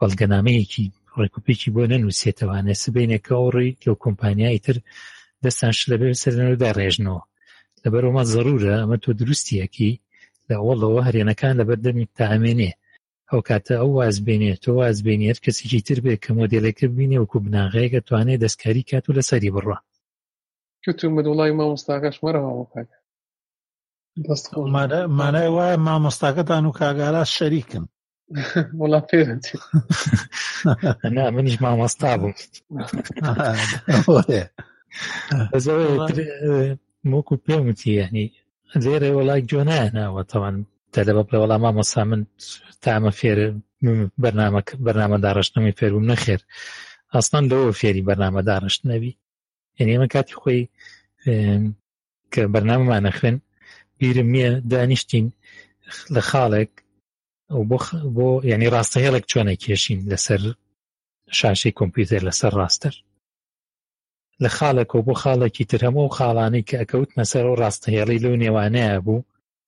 [0.00, 0.84] بەڵگەنامەیەکی
[1.20, 4.76] ڕێکوپێکی بۆ نەنووسێتەوانە سبینێکە ئەوڕی لەو کۆمپانیایی تر
[5.44, 7.22] دەستان ش لەبێ سەرەوەدا ڕێژنەوە
[7.82, 9.92] لەبەرەوەمە زەرورە ئەمە تۆ دروستیەکی
[10.48, 12.72] لە ئەوڵەوە هەرێنەکان لەبەردەمی تامێنێ
[13.32, 18.40] ئەو کاتە ئەو وازبێنێت تۆ وازبێنێت کەسێکی تر بێت کە مۆدلێکە بینێ وکو بناغەیەکە توانێت
[18.44, 19.78] دەستکاری کات و لەسەری بڕە
[20.84, 22.96] کەتون بە دڵی مامۆستاگەش مەرەوە کاکە
[25.20, 27.84] مانای وایە مامۆستاکەتان و کاگاراز شەریکن
[28.80, 29.20] وڵا پێ
[31.16, 32.36] نا منیش مامۆستا بووم
[37.12, 38.24] وەکو پێم وتی یعنی
[38.84, 40.56] زێرە وڵای جۆنایە ناوە تەوان
[40.96, 42.20] تەلەبە بڵێ وەڵام مامۆسا من
[42.84, 43.38] تامە فێر
[44.22, 46.40] بەرنامە بەرنامەداڕشتنەوەی فێربووم نەخێر
[47.14, 49.12] ئەستان لەوە فێری بەرنامەداڕشت نەبی
[49.78, 50.60] یعنی ئمە کاتی خۆی
[52.32, 53.36] کە بەرنامەمان نەخوێن
[53.98, 55.26] بیرم نییە دانیشتین
[56.14, 56.72] لە خاڵێک
[57.68, 57.78] بۆ
[58.16, 60.42] بۆ ینی ڕاستەهێڵێک چۆنە کێشین لەسەر
[61.38, 62.94] شاشەی کۆمپیوتەر لەسەر ڕاستەر
[64.42, 68.96] لە خاڵێک و بۆ خاڵێکی تر هەموو خاڵانی کە ئەکەوت نەسەر و ڕاستەهێڵی لەو نێوانەیە
[69.06, 69.20] بوو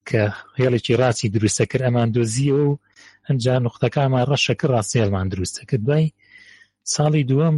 [0.09, 0.23] کە
[0.61, 2.81] هێڵێکی ڕاستی دروستە کرد ئەمان دۆزیەوە و
[3.27, 6.05] ئەنجان نوختەکانمان ڕەشەکە ڕاستێڵمان دروستە کرد دوای
[6.93, 7.57] ساڵی دووەم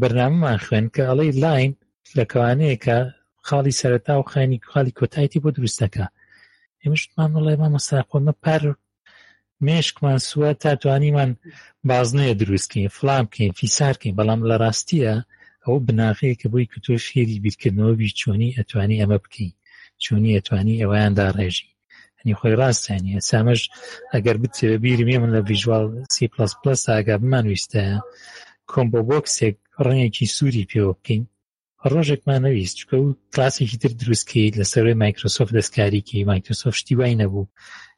[0.00, 1.72] بەرنامەمان خوێن کە ئەڵەی لاین
[2.18, 2.96] لەکەوانەیە کە
[3.46, 6.04] خاڵی سەرەتا و خانی خاڵی کۆتایەتی بۆ دروستەکە
[6.82, 8.62] ئێمەشتمان وڵی مامە ساقۆمە پار
[9.66, 11.30] مێشکمان سووە تاتوانیمان
[11.88, 15.14] بازنەیە دروستکەین فلام بکەین فیسارکەین بەڵام لە ڕاستیە
[15.64, 19.52] ئەو بناغەیە کە بۆی کتۆ شێری بیرکردنەوە بیرچۆنی ئەتوانی ئەمە بکەین
[20.04, 21.68] چوونی ئەتوانی ئەویاندا ڕێژی
[22.18, 23.60] هەنی خۆی ڕاستێنی سامەش
[24.12, 27.96] ئەگەر بتێ بیری مێ من لە ڤژوال سی پلس پلس ئاگا بمان ویستەیە
[28.70, 31.22] کۆمبۆ بۆکسێک ڕنگێکی سووری پێوە بکەین
[31.92, 37.50] ڕۆژێکمان نەویست چکە و کلاسێکی تر دروستکەیت لە سەرێ مایکرۆسۆف دەستکاریکی مایکرۆسۆف شتی وای نەبوو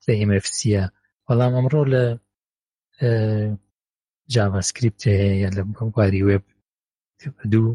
[0.07, 0.85] لە ئMFسیە
[1.27, 2.03] بەڵام ئەمڕۆ لە
[4.35, 6.45] جاواسکرریپت هەیە لە بگواری وێب
[7.53, 7.71] دوو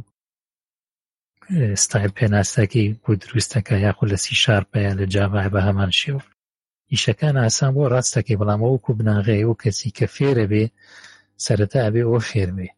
[1.84, 6.22] ستایل پێناسەکی بۆ دروستەکە یاخود لە سی شارپەیە لە جاوای بە هەمان شێوە
[6.92, 10.64] ئیشەکان ئاسان بۆ ڕاستەکەی بەڵام وەکو بناغەیە و کەسی کە فێرە بێ
[11.46, 12.70] سەرەتا ئەبێ ئەو فێرمێ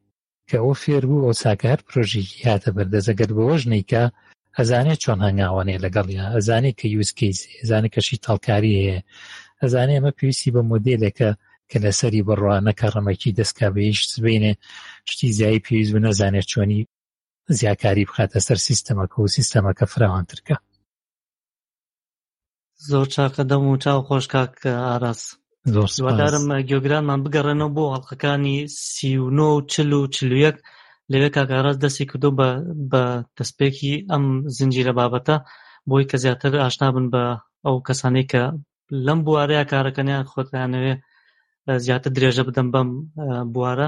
[0.49, 4.03] کە ئەو فێر بوو ئەو چاکار پرۆژێکی هاتە بەردەزەگەر بەوەژ نیکە
[4.57, 8.99] ئەزانێت چۆن هەنگاوانێ لەگەڵیان ئەزانێ کە یوزکەیز ئەزانێ کەشی تاڵکاری هەیە
[9.61, 11.29] ئەزانێ ئەمە پێویستی بە مۆدلێکە
[11.69, 14.53] کە لەسەری بڕوانەکە ڕەمەکی دەستکابێش بینێ
[15.11, 16.81] شتی زایی پێویست بوو نەزانێت چۆنی
[17.59, 20.55] زیاکاری بخاتە سەر سیستەمەکە و سیستەمەکە فراوانترکە
[22.89, 24.53] زۆر چاکە دەم و چاو خۆشکاک
[24.87, 25.21] ئاراس
[25.75, 28.57] زۆر سوادارم گۆگرانمان بگەڕێنەوە بۆ هەڵلقەکانی
[28.93, 30.57] سیونۆ و چل و چلوویەک
[31.11, 32.29] لەوێ کاگاراز دەستی کردو
[32.91, 33.01] بە
[33.37, 34.23] دەستپێکی ئەم
[34.57, 35.35] زنجیرە بابەتە
[35.89, 37.23] بۆی کە زیاتر ئاشنا بن بە
[37.65, 38.43] ئەو کەسانەی کە
[39.05, 40.93] لەم بوارەیە کارەکەنیان خۆتیانەوێ
[41.85, 42.89] زیاتر درێژە بدەم بەم
[43.53, 43.87] بوارە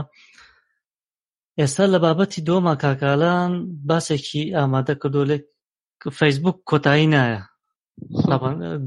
[1.61, 3.51] ئێستا لە بابەتی دۆما کاکالان
[3.89, 5.37] باسێکی ئامادە کردووە لێ
[6.19, 7.41] فەیسبوک کۆتایی نایە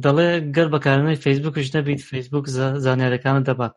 [0.05, 2.45] دەڵێ گەر بەکارێنەی فەیسبوکش نەبیت فەیسبوک
[2.85, 3.75] زانیارەکانە دەبات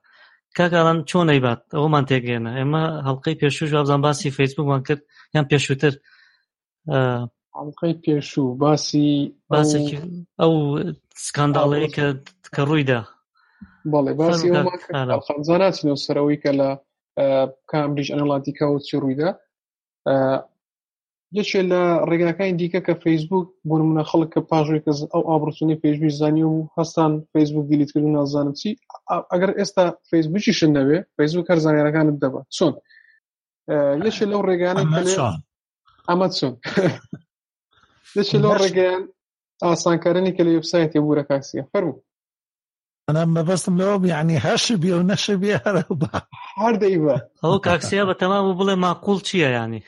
[0.57, 5.01] کاکاڵان چۆن نەیبات ئەومان تێگەێنە ئێمە هەڵلقەی پێشوش وابزان باسی فەیسبوکمان کرد
[5.35, 5.93] یان پێشووتر
[7.57, 9.07] هەڵلقەی پێشوو باسی
[9.51, 9.95] باسێکی
[10.41, 10.53] ئەو
[11.25, 12.05] سکانداڵەیە کە
[12.55, 13.01] کە ڕوویدا
[13.91, 14.47] بەڵێ باسی
[15.25, 16.69] خەزاناتی نووسەرەوەی کە لە
[17.73, 19.29] کامبریج ئەنەڵاتی کەوتی ڕوویدا
[21.39, 26.43] یەکێ لە ڕێگاکانی دیکە کە فیسبوک بۆنمونە خەڵک کە پاژوی کە ئەو ئابرسونی پێشوی زانانی
[26.47, 28.69] و هەستان فیسبوک دیلیتکرد و نازانم چی
[29.33, 32.73] ئەگەر ئێستا فیسبوکی شن دەوێ فیسبوک هەر زانانیەکانت دەبە چۆن
[34.03, 34.81] لەشێ لەو ڕێگانە
[36.09, 36.53] ئەمە چۆن
[38.15, 39.03] لەشێ لەو ڕێگەیان
[39.63, 41.95] ئاسانکارانی کە لە وبسایتی بوورە کاسیە فەرمو
[43.09, 45.81] ئەم مەبەستم لەوە یعنی هەش بێ و نەشە بێ هەرە
[46.61, 49.81] هەردەیوە ئەو کاکسیا بە تەمام بڵێ ماقول چییە ینی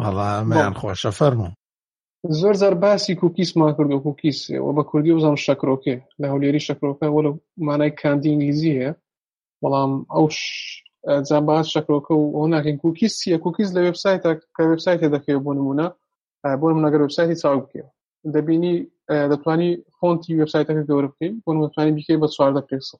[0.00, 1.48] وەڵامیان خۆشە فەرمو
[2.40, 7.30] زۆر زار باسی کوکیسمان کرد و کوکیسەوە بە کوردی وزانم شەکرۆکێ لە هەولێری شەکرۆکە وەلە
[7.66, 8.92] مانای کاندی ئینگلیزی هەیە
[9.62, 10.24] بەڵام ئەو
[11.28, 14.20] جابات شەکرۆکە و ئەو ناکەین کوکیس چیە کوکیز لە وبسایت
[14.56, 15.86] کە وبسایت دەکەوێت بۆ نمونە
[16.60, 17.88] بۆ منەگەر وبسایتی چاو بکەوە
[18.34, 18.74] دەبینی
[19.30, 19.70] دەتوانی
[20.00, 22.98] فۆنتی وبسایتەکە گەورە بکەین بۆ متوانانی بکەی بە چواردە پێکسڵ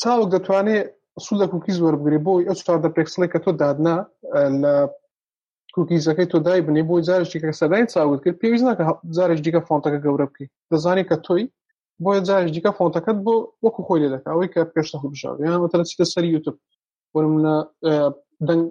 [0.00, 0.86] چاوەک دەتوانێت
[1.26, 3.96] سوودە کوکی زۆر بگرێ بۆی ئەو چواردە پێکسڵی کە تۆ دادنا
[4.62, 4.74] لە
[5.74, 8.82] کوکیزەکەی تۆ دای بنێ بۆی جارشی کە سەدای چاوت کرد پێویست ناکە
[9.16, 11.44] جارش دیکە فۆنتەکە گەورە بکەیت دەزانانی کە تۆی
[12.04, 13.34] بۆیە جارش دیکە فۆنتەکەت بۆ
[13.64, 16.56] وەکو خۆی لێ دەکە ئەوەی کە پێشتە خوشاو یان مەتەنە چیتە سەری یوتوب
[17.14, 17.54] وەرمە
[18.48, 18.62] دەنگ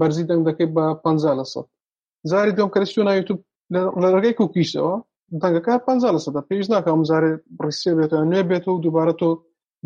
[0.00, 1.06] بەرزی دەنگ دەکەی بە پ
[1.38, 1.60] لە سە
[2.30, 3.38] زاری دوم کەرسی و نایوتوب
[4.02, 4.94] لە ڕگەی کوکیشەوە
[5.42, 7.32] دەنگەکە پ لە سەدە پێویست ناکە ئەمزارێ
[7.64, 9.28] ڕیسێ بێتەوە نوێ بێتەوە دubارە تۆ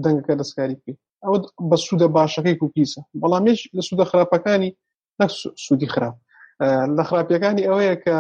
[0.04, 0.92] دەنگەکە دەستکاری پێ
[1.24, 1.36] ئەوە
[1.70, 4.70] بە سوودە باشەکەی کوکیسە بەڵامێش لە سوودە خراپەکانی
[5.20, 5.30] نەک
[5.64, 6.14] سوودی خراپ
[6.96, 8.16] لە خراپیەکانی ئەوەیە کە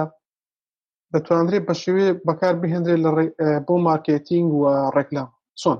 [1.12, 3.10] دەتوانرێت بە شێوێ بەکار بهێنرێت لە
[3.66, 4.64] بۆ مارکتینگ و
[4.96, 5.28] ڕێکلام
[5.60, 5.78] چۆن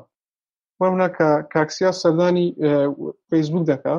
[0.80, 2.46] وەمنا کە کاکسیا سەردانی
[3.30, 3.94] فیسبوک دەکە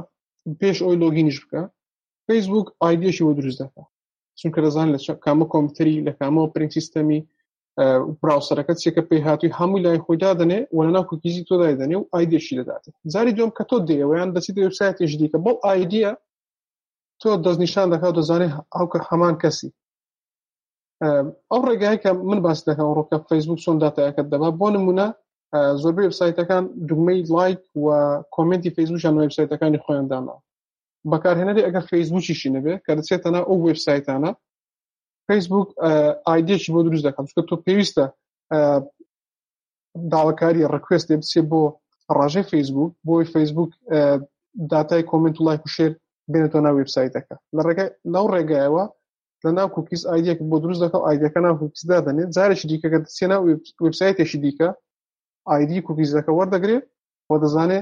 [0.62, 1.62] پێش ئەوی لۆگینیش بکە
[2.28, 3.84] فیسبوک ئایدێشی بۆ دروست دەکە
[4.40, 7.22] چونکە دەزان لە کامە کۆمپتری لە کامەوە پرینسیستەمی
[8.24, 11.96] پراوسەرەکە چێکە پێی هاتووی هەمووی لای خۆیدا دەنێ و لە ناو کوکیزی تۆ دای دەنێ
[12.00, 16.12] و ئایدێشی دەداتێت زاری دوم کە تۆ دێوەیان دەچیت وبسایتیش دیکە بەڵ ئایدە
[17.22, 19.70] تۆ دەستنیشان دەکات دەزانێ ئەوکە هەمان کەسی
[21.52, 25.08] ئەو ڕێگای کە من باس دەکەم ڕۆکە فەیسبوک چۆن داتەکەت دەبا بۆ نمونە
[25.82, 27.86] زۆربەی وبسایتەکان دوگمەی لایک و
[28.36, 30.36] کمنتی فەیسبوکیان وبسایتەکانی خۆیاندانا
[31.12, 34.32] بەکارهێنەری ئەگەر فەیسبوکیشی نەبێ کە دەچێتەنا ئەو وبسایتانە
[35.30, 35.70] فیسبوک
[36.30, 38.06] ئایدێکی بۆ دروست دەکەم چکە تۆ پێویستە
[40.14, 41.62] داواکاری ڕکوست دێ بچێ بۆ
[42.18, 43.72] ڕژێ فیسبوک بۆی فیسبوک
[44.72, 45.92] دااتای کمنت و لای کوشێر
[46.32, 48.84] بێنێتەوە ناو وبسایتەکە لە ڕێگە ناو ڕێگایەوە
[49.46, 53.42] لە ناو کوکیس ئایدەک بۆ دروست دەکە ئایدەکە ناو کوکیس دادنێت جارێکی دیکەکە دەچێ ناو
[53.86, 54.70] وبسایتێکی دیکە
[55.50, 56.86] ئایدی کوکیز دەکە وەردەگرێت
[57.28, 57.80] بۆ دەزانێ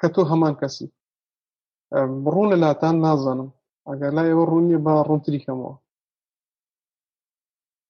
[0.00, 0.86] کە تۆ هەمان کەسی
[2.34, 3.48] ڕوون لە لاتان نازانم
[3.88, 5.74] ئەگەر لای ئەوە ڕوون نیە بە ڕوونتریکەمەوە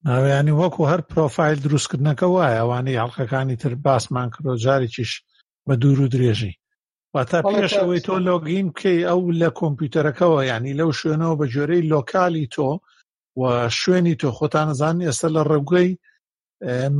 [0.08, 5.12] ئەویانی وەکو هەر پرۆفایل دروستکردنەکە وایە ئەوانەی هەڵلقەکانی تر باسمان کردۆ جارێکیش
[5.66, 6.52] بە دوور و درێژی
[7.14, 12.68] واتا پێشەوەی تۆ لۆگین بکەی ئەو لە کۆمپیوتەرەکەەوە یعنی لەو شوێنەوە بە جۆرەی لۆکالی تۆ
[13.40, 13.42] و
[13.80, 15.88] شوێنی تۆ خۆتانەزان ئێستا لە ڕێگوی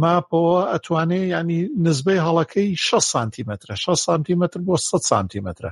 [0.01, 5.71] ماپەوە ئەتوانێت ینی نزبەی هەڵەکەی 6 سانتیمەتر 6 سانتیمەتر بۆ 100 سانتیمەترە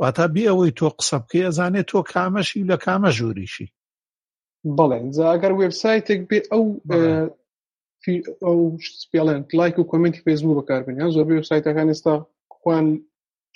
[0.00, 3.66] واتا بێ ئەوەی تۆ قسە بکەی ئەزانێت تۆ کامەشی لە کامە ژووریشی
[4.78, 4.98] بڵێ
[5.32, 6.64] ئەگەر وبسایتێک بێ ئەو
[8.44, 8.58] ئەو
[9.12, 12.14] پێڵێن لایک و کمنتی فێسبوو بەکاربنیان زۆر وبسایتەکان ئێستا
[12.58, 12.86] خوان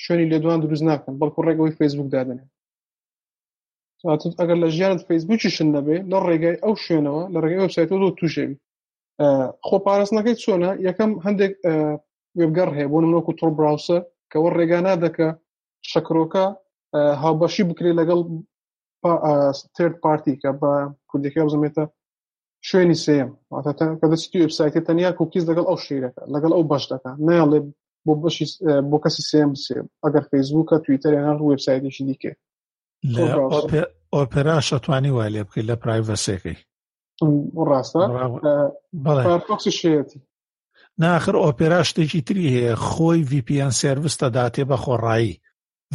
[0.02, 2.44] شوێنی لە دوان دروست ناکەن بەڵکو ڕێگەوەی فیسبوک دادنێ
[4.40, 8.56] ئەگەر لە ژیانت فیسبوکی شن نەبێ لە ڕێگای ئەو شوێنەوە لە ڕێگەی وبسایت تۆ تووشێوی
[9.66, 11.52] خۆ پاراستنەکەی چۆنە یەکەم هەندێک
[12.38, 14.00] وێبگەڕ هەیە بۆ نمەوەکو تۆ براوسەر
[14.32, 15.28] کەەوە ڕێگانا دەکە
[15.92, 16.44] شەکرۆکە
[17.22, 18.20] هاوبەشی بکرێت لەگەڵ
[19.76, 20.72] ترد پارتی کە بە
[21.10, 21.84] کوردەکە بزمێتە
[22.68, 23.28] شوێنی سم
[24.00, 27.60] کە دەستی وبسایتی تەنیا کوکیز لەگەڵ ئەو شیرەکە لەگەڵ ئەو بەشەکە ناڵێ
[28.06, 28.46] بۆ بەشی
[28.90, 32.32] بۆ کەسی سم سێم ئەگەر فیسبووکە تویتەر یان وبسایتیشی دیکە
[34.16, 36.56] ئۆپێرا شەتوانی وای لێ بکەیت لە پرایڤەسەکەی
[37.68, 38.02] ڕاستە
[39.04, 40.20] بەڵێ شێتی
[41.02, 45.34] ناخر ئۆپێرا شتێکی تری هەیە خۆی VPN سرویس دەداتێ بە خۆڕایی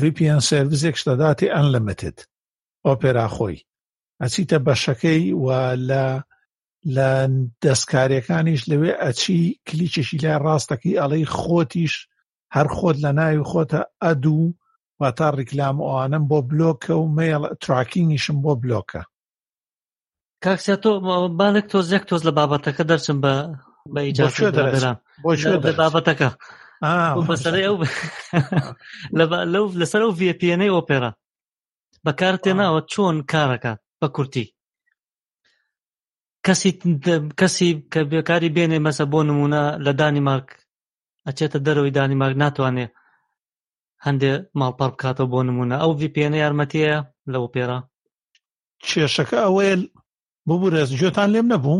[0.01, 2.17] VPN سرویسێک شتەداتی ئەنلمتد
[2.87, 3.57] ئۆپێرا خۆی
[4.21, 5.47] ئەچیتە بەشەکەی و
[5.89, 6.05] لە
[6.95, 7.09] لە
[7.63, 11.93] دەستکاریەکانیش لەوێ ئەچی کلیچێکی لای ڕاستەکەی ئەڵەی خۆتیش
[12.55, 14.47] هەر خۆت لە ناوی خۆتە ئەدوو
[14.99, 19.01] و تا ڕیکلام ئەوانم بۆ بلۆکە و مێڵ تراکینگیشم بۆ بلۆکە
[20.43, 20.89] کاکسیا تۆ
[21.39, 23.33] بانێک تۆز یەک تۆز لە بابەتەکە دەرچم بە
[23.93, 24.33] بە ئیجاز
[25.81, 26.29] بابەتەکە
[29.53, 31.11] لەو لەسەر ئەو ڤپنەی ئۆپێرا
[32.05, 34.45] بەکار تێناوە چۆن کارەکە بە کورتی
[36.45, 36.71] کەسی
[37.39, 40.49] کەسی کە بێکاری بێنێ مەسە بۆ نمونە لە دانیمارک
[41.27, 42.85] ئەچێتە دەرەوەی دانیمارک ناتوانێ
[44.05, 46.97] هەندێ ماڵپەر بکاتەوە بۆ نمونە ئەو ڤپنە یارمەتیە
[47.31, 47.79] لە ئۆپێرا
[48.85, 49.75] کێشەکە ئەوەیە
[50.47, 51.79] ببوو ڕێزگوێتان لێم نەبوو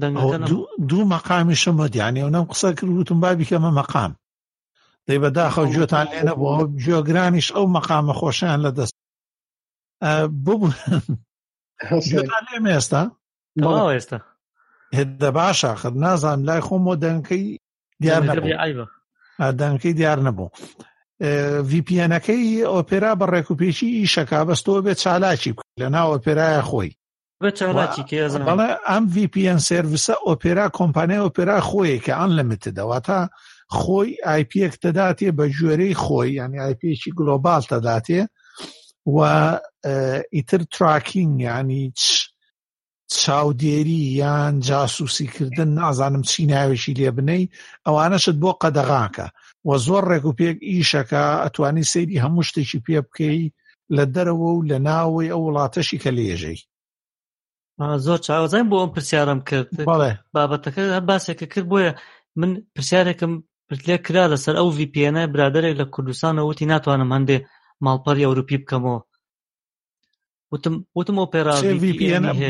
[0.00, 4.12] دوو مەقامی شمە دیانی ئەو نەم قسە کرد وتم بابی کەمە مەقام
[5.08, 6.48] دەی بەداخە جوێتان لێنە بۆ
[6.84, 8.94] جۆگرانیش ئەو مەقامە خۆشیان لە دەست
[10.44, 13.02] ببووێمە ئێستا
[13.94, 14.18] ئێستا
[14.98, 17.44] هێدە باشە خد نازان لای خۆم بۆ دەنکەی
[18.02, 18.22] دیار
[19.60, 20.48] دەنکەی دیار نەبوو
[21.70, 26.90] VPNەکەی ئۆپێرا بە ڕێکوپێکی ئیشەکە بەستەوە بێت چالاکی لە ناو ئۆپێرایە خۆی
[27.44, 33.20] بە چاڵاتی کێزان بەڵێ ئەم VPN سرویسە ئۆپێرا کۆمپانیای ئۆپێرا خۆی کە ئەن لە متدەواتە
[33.78, 38.20] خۆی آیپیەک دەداتێ بە ژێرەی خۆی ینی آیپێکی گلۆبال دەداتێ
[39.14, 39.16] و
[40.34, 41.84] ئیتر تراکینگ ینی
[43.22, 47.44] چاودێری یان جاسووسیکردن نازانم چی ناوێکی لێبنەی
[47.86, 49.26] ئەوانەشت بۆ قەدەغاکە
[49.68, 53.42] و زۆر ڕێک و پێک ئیشەکە ئەتوانی سەیری هەموو شتێکی پێ بکەی
[53.96, 56.60] لە دەرەوە و لە ناوەی ئەو وڵاتەشی کە لێژەی
[58.06, 61.92] زۆر چاوەزانین بۆ ئەم پرسیارم کرد بەڵێ بابەتەکە هەم باسێکە کرد بۆیە
[62.40, 63.32] من پرسیارێکم
[63.68, 67.36] پرتلێ کرا لەسەر ئەو VPN برادێک لە کوردستانەوە وتی ناتوانم هەندێ
[67.86, 68.98] ماڵپەری ئەوروپی بکەمەوە
[70.52, 71.54] وتم وتم ئۆپێرا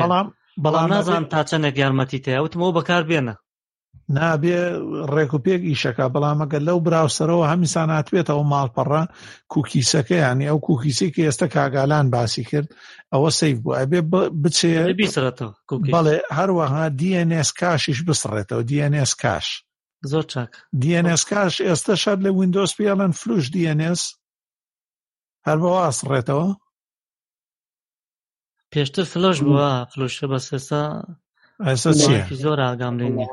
[0.00, 0.26] بەڵام
[0.64, 3.34] بەڵام نازان تا چەندێک یارمەتی تەیە وتمەوە بەکار بێنە
[4.18, 4.60] نابێ
[5.14, 9.02] ڕێکوپێک ئیشەکە بەڵامەگە لەو براوسەرەوە هەمیسان هاتوێتەوە ماڵپەڕە
[9.52, 12.68] کوکیسەکە یانی ئەو کوکیسێکی ئێستا کاگالان باسی کرد
[13.12, 14.00] ئەوە سیف بوو ئەبێ
[14.42, 14.70] بچێ
[15.92, 19.46] بەڵێ هەروەها دیNS کاشیش بسڕێتەوە دیNS کاش
[20.10, 20.50] زۆر چاک
[20.82, 24.00] دیNS کاش ئێستا شاد لە وینندۆس پڵەن فلوش دیNS
[25.46, 26.48] هەر بە واسڕێتەوە
[28.72, 30.82] پێشتر فلۆش بووە فلوشە بەسێستا
[31.66, 33.26] ئێستا چیە زۆر ئاگام لێنی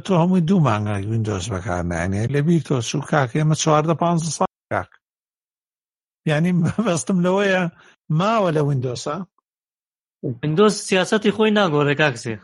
[0.07, 4.03] تۆ هەمووی دوو مانگە وینندۆز بەکارنانێ لەبیر تۆ سوو کاکە ئێمە چواردە پ
[4.39, 4.91] سا کاک
[6.31, 6.53] ینی
[6.87, 7.63] بەستم لەوەیە
[8.21, 9.17] ماوە لە وینندۆسا
[10.43, 12.35] وینندۆز سیاستی خۆی ناگۆڕێ کاکسێ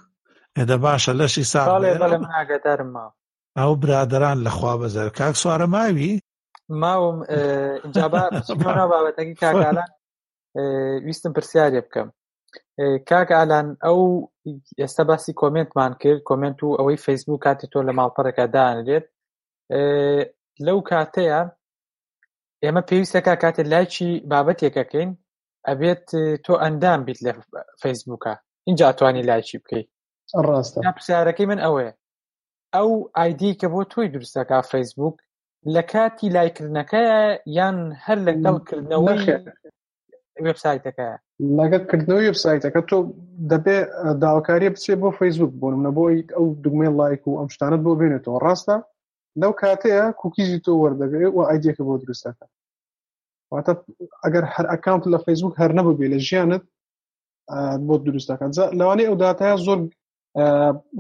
[0.58, 3.12] ئێدە باشە لەشی ساڵێ بەڵم ناگەدارم ماوە
[3.58, 6.12] ئەو برادران لەخوا بەزەر کاک سوارە ماوی
[6.82, 7.16] ماوم
[8.62, 9.86] بابەتەکە کاکالان
[11.06, 12.08] ویستم پرسیارێ بکەم
[13.10, 13.98] کاکالان ئەو
[14.82, 19.06] ئێستا باسی کۆمنتمان کرد کۆمنت و ئەوەی فەیسبوو کاتی تۆ لە ماڵپەڕێکە دانرێت
[20.66, 21.40] لەو کاتەیە
[22.64, 25.10] ئێمە پێویستەکە کاتێک لایکی بابەتێکەکەین
[25.68, 26.06] ئەبێت
[26.44, 27.32] تۆ ئەندام بیت لە
[27.82, 28.32] فەیسبووکە
[28.68, 29.86] اینجا ئەتوانی لایکی بکەیت
[30.46, 31.92] ڕاستە پرسیارەکەی من ئەوەیە
[32.74, 35.16] ئەو ئایدی کە بۆ تۆی درستەکە فەیسبوک
[35.74, 37.18] لە کاتی لایکردنەکەیە
[37.58, 39.12] یان هەر لەگەڵ کردنەوە
[40.46, 41.08] وبسایتەکە
[41.58, 42.96] لەگەڵکردنەوەی وبسایتەکە تۆ
[43.52, 43.76] دەبێ
[44.22, 48.38] داواکاریە بچێت بۆ فەیسبوک بۆ منە بۆی ئەو دگمێ لایک و ئەم شتانت بۆ بێنێتەوە
[48.44, 48.76] ڕاستە
[49.40, 52.46] لەو کاتەیە کوکیزی تۆ وەردەگرێت و ئایدەکە بۆ دروستەکە
[53.52, 53.72] واتە
[54.24, 56.62] ئەگەر هەر ئەکانت لە فەیسبوک هەر نەببێ لە ژیانت
[57.86, 58.44] بۆ دروستەکە
[58.80, 59.78] لەوانەیە ئەو دااتەیە زۆر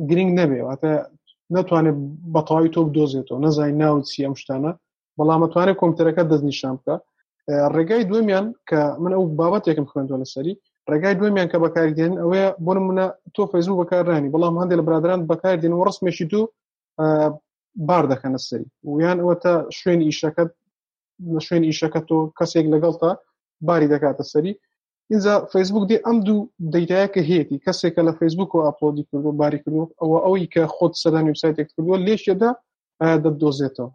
[0.08, 0.90] گرنگ نەبێ واتە
[1.56, 1.96] ناتوانێت
[2.34, 4.72] بەتەواوی تۆ بدۆزێتەوە نەزای ناوچی ئەم شتانە
[5.18, 6.94] بەڵامەتوانێت کۆمپیوتەرەکە دەستنیشان بکە
[7.76, 10.54] ڕێگای دومیان کە من ئەو بابەتێکم خوێندوە لەسەری
[10.90, 15.72] ڕێگای دومیان کە بەکاردێن ئەوەیە بۆ منە تۆ فەیزوو بەکارڕانی بەڵام هەندێک لە برادران بەکاردێن
[15.74, 16.42] و ڕستمێکی دوو
[17.88, 18.66] بار دەکەنە سەری
[18.96, 20.50] ویان ئەوە تا شوێنی ئیشەکەت
[21.34, 23.10] لە شوێن ئیشەکە تۆ کەسێک لەگەڵ تا
[23.66, 24.52] باری دەکاتە سەری
[25.12, 26.38] اینجا فیسبوک دی ئەم دوو
[26.74, 31.24] دەیتایەکە هەیەی کەسێکە لە فیسبوک و ئاپلۆدی کردو باری کردو ئەوە ئەوی کە خۆت سەدان
[31.28, 32.50] وبسایتێک کردووە لێشێدا
[33.24, 33.88] دەدۆزێتەوە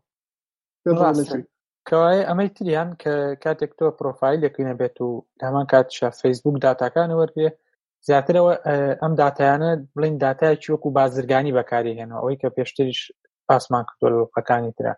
[1.90, 3.14] کەوایە ئەمەی تریان کە
[3.44, 5.10] کاتێک تۆ پرۆفایلێکینە بێت و
[5.46, 7.50] هەمان کاتشە فەیسبوک داتاکان وەرگێ
[8.08, 8.54] زیاترەوە
[9.02, 13.02] ئەم دااتیانە بڵین دااتای چوەکو بازرگانی بەکاری هێنەوە ئەوەی کە پێشتریش
[13.48, 14.94] پاسمان کردۆ لەقەکانی تررا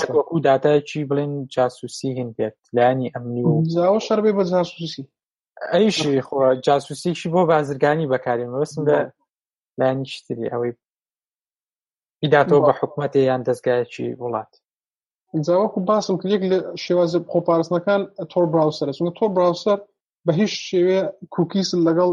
[0.00, 5.04] وەکو دااتایکی بڵین جاسوسی هین بێت لایانی ئەمنی و شەربێ بە جاسوسی
[5.72, 8.98] ئەیش خۆ جاسوسیشی بۆ بازرگانی بەکارین بەستم بە
[9.78, 10.72] لایانی شتری ئەوەی
[12.22, 14.52] بیداتەوە بە حکوومەتی یان دەستگایەکی وڵات
[15.42, 18.00] جاوەکو باسم کرد یەک لە شێوازە خۆپارستنەکان
[18.32, 19.78] تۆر براوسەر چونکە تۆ براوسەر
[20.26, 21.00] بە هیچ شێوێ
[21.34, 22.10] کوکیس لەگەڵ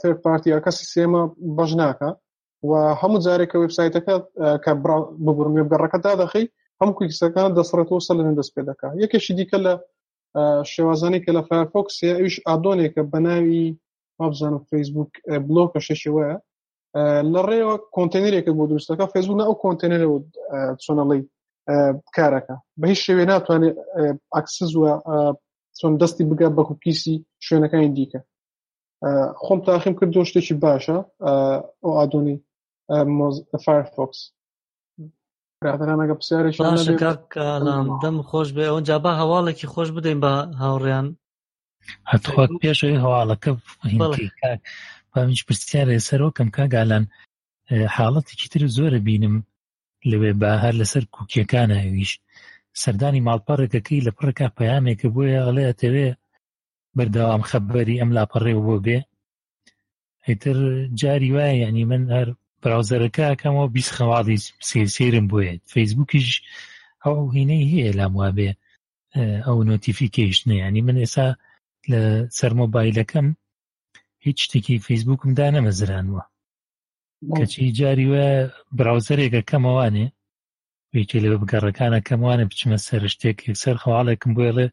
[0.00, 1.22] فێر پارتی یا کەسی سێمە
[1.56, 2.10] بەژ ناکە
[2.68, 4.14] و هەموو جارێکە وبسایتەکە
[4.64, 4.72] کە
[5.26, 6.44] ببرمێ بگەڕەکە دادەخی
[6.80, 9.74] هەم کوکیسەکان دەسڕێتەوە سە لەێن دەست پێ دەکە یەکێکی دیکە لە
[10.72, 13.62] شێوازانی کە لە فایرفۆکسە ئەوش ئادۆنێکە بە ناوی
[14.18, 15.10] مابزانم فیسبوک
[15.46, 16.30] بلۆکە شەشەوەە
[17.32, 20.18] لە ڕێوە کۆنتینەرێکە بۆ دروستەکە فێزبوو ئەو کۆنتینەرەوە
[20.84, 21.22] چۆنەڵی
[22.16, 23.76] کارەکە بە هیچ شێوێ ناتوانێت
[24.34, 24.92] ئاکسس وە
[25.78, 27.14] چۆن دەستی بگە بە کوکیسی
[27.46, 28.20] شوێنەکانی دیکە
[29.44, 30.96] خۆم تاخیم کرد دۆ شتێکی باشە
[31.88, 32.36] ئۆ ئادۆنی
[33.64, 34.18] فایرفۆکس
[35.64, 40.32] ڕاگە پرسیارێکم دەم خۆش بێ ئەوجا بە هەواڵێکی خۆش بدەین بە
[40.62, 41.06] هاوڕیان
[42.10, 43.50] هەتخوا پێشەوەی هەواڵەکە
[45.12, 47.04] بامیش پرسیارێ سەرۆکەم کاگالان
[47.96, 49.34] حاڵەتێکی تر زۆرە بینم
[50.10, 52.12] لەوێ با هەر لەسەر کوکیەکانەویش
[52.82, 56.08] سەردانی ماڵپەڕێکەکەی لە پڕێکا پەیامێکە بۆیە ئەڵێ ئەتەوێ
[56.96, 58.98] بەرداوام خەبەری ئەم لاپەڕێ بۆ بێ
[60.26, 60.56] ئیتر
[61.00, 62.28] جاری وایە ینی من هەر
[62.62, 64.38] براوزەرەکە ئەکەمەوە بیست خەواڵی
[64.68, 66.28] سێسێرم بۆیە فەیسبوکیش
[67.04, 68.50] ئەو هینەی هەیە لام وابێ
[69.46, 71.26] ئەو نۆتیفیکیشنە ینی من ئێسا
[71.90, 72.00] لە
[72.38, 73.26] سەر مۆبایلەکەم
[74.24, 76.22] هیچ شتێکی فەیسبوکمدا نەمەزرانوە
[77.36, 78.26] کەچی جاری وە
[78.78, 80.06] براوزەرێکە کەمەوانێ
[80.94, 84.66] ویکی لە بگەڕەکانە کەموانە بچمە سەر شتێک یەکسەر خەواڵێکم بۆێڵێ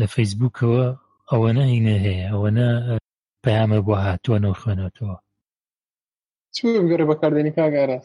[0.00, 0.84] لە فەیسبووکەوە
[1.30, 2.68] ئەوە نەهینە هەیە ئەوەنە
[3.44, 5.16] پەیامە بۆ هاتووەەوە خوێنەوەەوە
[6.90, 7.98] گەرە بەکاردێنی کاگارە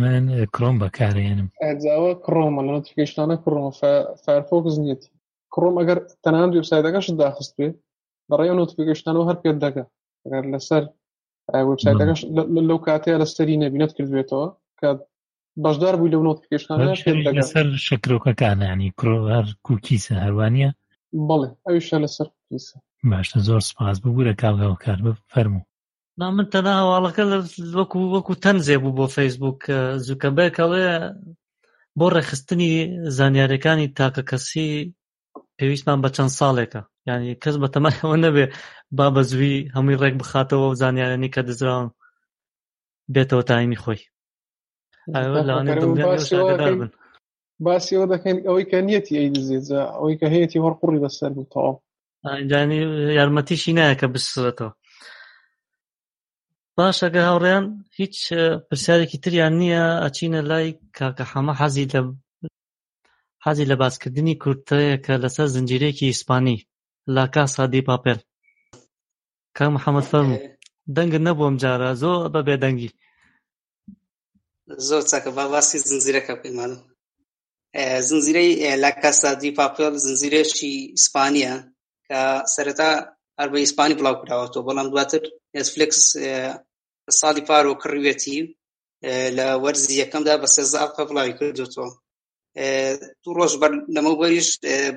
[0.00, 0.22] من
[0.54, 3.64] کڕۆم بەکارێنم ئەزاوە کڕۆمە لە نوتیفیکیشتانە کڕۆم
[4.24, 5.02] فەرفۆکس نیت
[5.54, 7.68] کڕۆم ئەگەر تەنان وبسایتەکەش داخستێ
[8.28, 9.84] بەڕێ نوتیفیکیشتانەوە هەر پێ دەکە
[10.24, 10.84] ئەگەر لەسەر
[11.68, 12.20] وبسایتەکەش
[12.70, 14.46] لەو کاتەیە لە سەری نەبینەت کردوێتەوە
[14.80, 14.88] کە
[15.64, 20.70] بەشدار بووی لەو نۆتیفیکیشنانە سەر شکرۆکەکانانی کرۆهر کوکیسە هەروانە
[21.28, 22.28] بەڵێ ئەویشە لەسەر
[23.10, 24.98] باشە زۆر سپاس ببوورە کاڵگەڵکار
[25.32, 25.62] فەرمو
[26.36, 27.24] من تەنا هەواڵەکە
[27.78, 29.60] وەکو وەکو تەنزێ بوو بۆ فەیسبوک
[30.06, 30.86] زووکەبێکڵێ
[31.98, 32.72] بۆ ڕێخستنی
[33.16, 34.68] زانیارەکانی تاکە کەسی
[35.58, 36.80] پێویستمان بە چەند ساڵێکە
[37.14, 38.44] ینی کەس بەتەمەەوە نەبێ
[38.96, 41.88] با بە زووی هەمووی ڕێک بخاتەوە و زانیارانی کە دەزراون
[43.14, 44.00] بێتەوە تایمی خۆی
[45.12, 46.90] بن
[47.66, 51.72] باسی ئەوە دەکەین ئەوەی کە نیەتی ئەی دزێت ئەوەی کە هەیەی هەر قوڕی بەسەر بووتەوە
[52.28, 52.78] ئەنجانی
[53.18, 54.72] یارمەتیشی نایە کە بسرێتەوە
[56.78, 57.66] باشەگە هاوڕێیان
[58.00, 58.16] هیچ
[58.68, 62.00] پرسیارێکی تریان نییە ئەچینە لای کاکە حەمە حەزی لە
[63.44, 66.58] حەزی لە باسکردنی کورتەیە کە لەسەر زنجیرێکی ئیسپانی
[67.14, 68.18] لا کاسا دی پاپێل
[69.56, 70.44] کاک محەممەد فەرموو
[70.96, 72.90] دەنگت نەبوو ئەم جارە زۆر بەبێ دەنگی
[74.88, 76.72] زۆر چاکە با باسی زنجیرەکە بکەین
[78.08, 78.50] زنجیرەی
[78.82, 81.54] لا کاسا دی پاپێل زنجیرەشی ئیسپانیا
[82.08, 82.20] کە
[82.54, 82.90] سەرەتا
[83.38, 85.22] هەر بە ئیسپانی بڵاو کراوەەوە بەڵام دواتر
[85.54, 86.00] نێتفلکس
[87.20, 88.38] ساڵی پارۆ کڕوێتی
[89.36, 91.88] لە وەرزی یەکەمدا بە سێزە ئەڵقە بڵاوی کردوەوە
[93.22, 93.52] دوو ڕۆژ
[93.94, 94.48] لەمە بەریش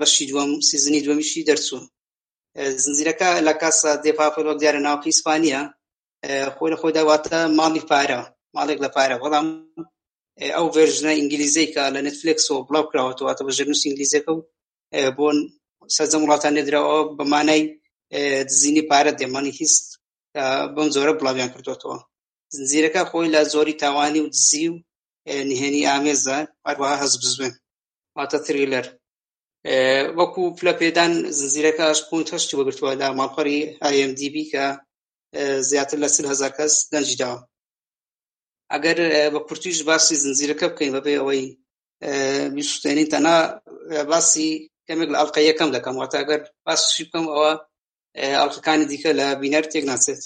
[0.02, 1.82] بەشی دووەم سیزنی دووەمیشی دەرچوو
[2.84, 5.62] زنجیرەکە لە کاسە دێپاپۆلۆک دیارە ناوکی ئیسپانیا
[6.56, 8.22] خۆی لە خۆی داواتە ماڵی پارە
[8.56, 9.48] ماڵێک لە پارە بەڵام
[10.56, 14.40] ئەو ڤێژنە ئینگلیزیکە لە نتفلکسۆ بڵاو کراوەتەواتە بە ژەرنووس ئینگلیزیەکە و
[15.18, 15.28] بۆ
[15.96, 17.62] سەرجە وڵاتان نێدراەوە بەمانای
[18.50, 19.86] دزینی پارە دێمانی هیست
[20.76, 21.98] بەم زۆرە بڵاویان کردوێتەوە
[22.56, 24.76] زنجیرەکە خۆی لە زۆری تاوانی و دزی و
[25.50, 27.54] نهێنی ئامێزە هەروەها هەز بزوێن
[28.16, 28.86] واتە تریلەر
[30.20, 34.66] وەکو پلە پێدان زنجیرەکەش پوین هەشتی وەگرتووە لە ماڵپەڕی ئایMDB کە
[35.70, 37.40] زیاتر لە سل هزار کەس دەنجیداوە
[38.74, 38.98] ئەگەر
[39.34, 41.44] بە کورتیش باسی زنجیرەکە بکەین بەبێ ئەوەی
[42.56, 43.36] بیسوتێنین تەنا
[44.12, 44.48] باسی
[44.88, 47.52] کەمێک لە ئەڵلقە یەکەم دەکەم واتە ئەگەر باسی بکەم ئەوە
[48.42, 50.22] ئەڵلقەکانی دیکە لە بینەر تێک ناچێت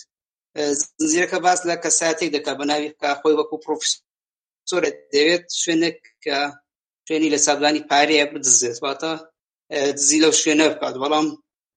[1.00, 4.00] زنجیرەکە باس لە کەساتێک دەکات بە ناوی کا خۆی وەکو پرۆفسی
[4.70, 6.38] زۆرە دەوێت شوێنێک کە
[7.08, 9.12] شوێنی لە سابلانی پارەیە بدزێت واتە
[9.98, 11.28] دزی لەو شوێنە بکات بەڵام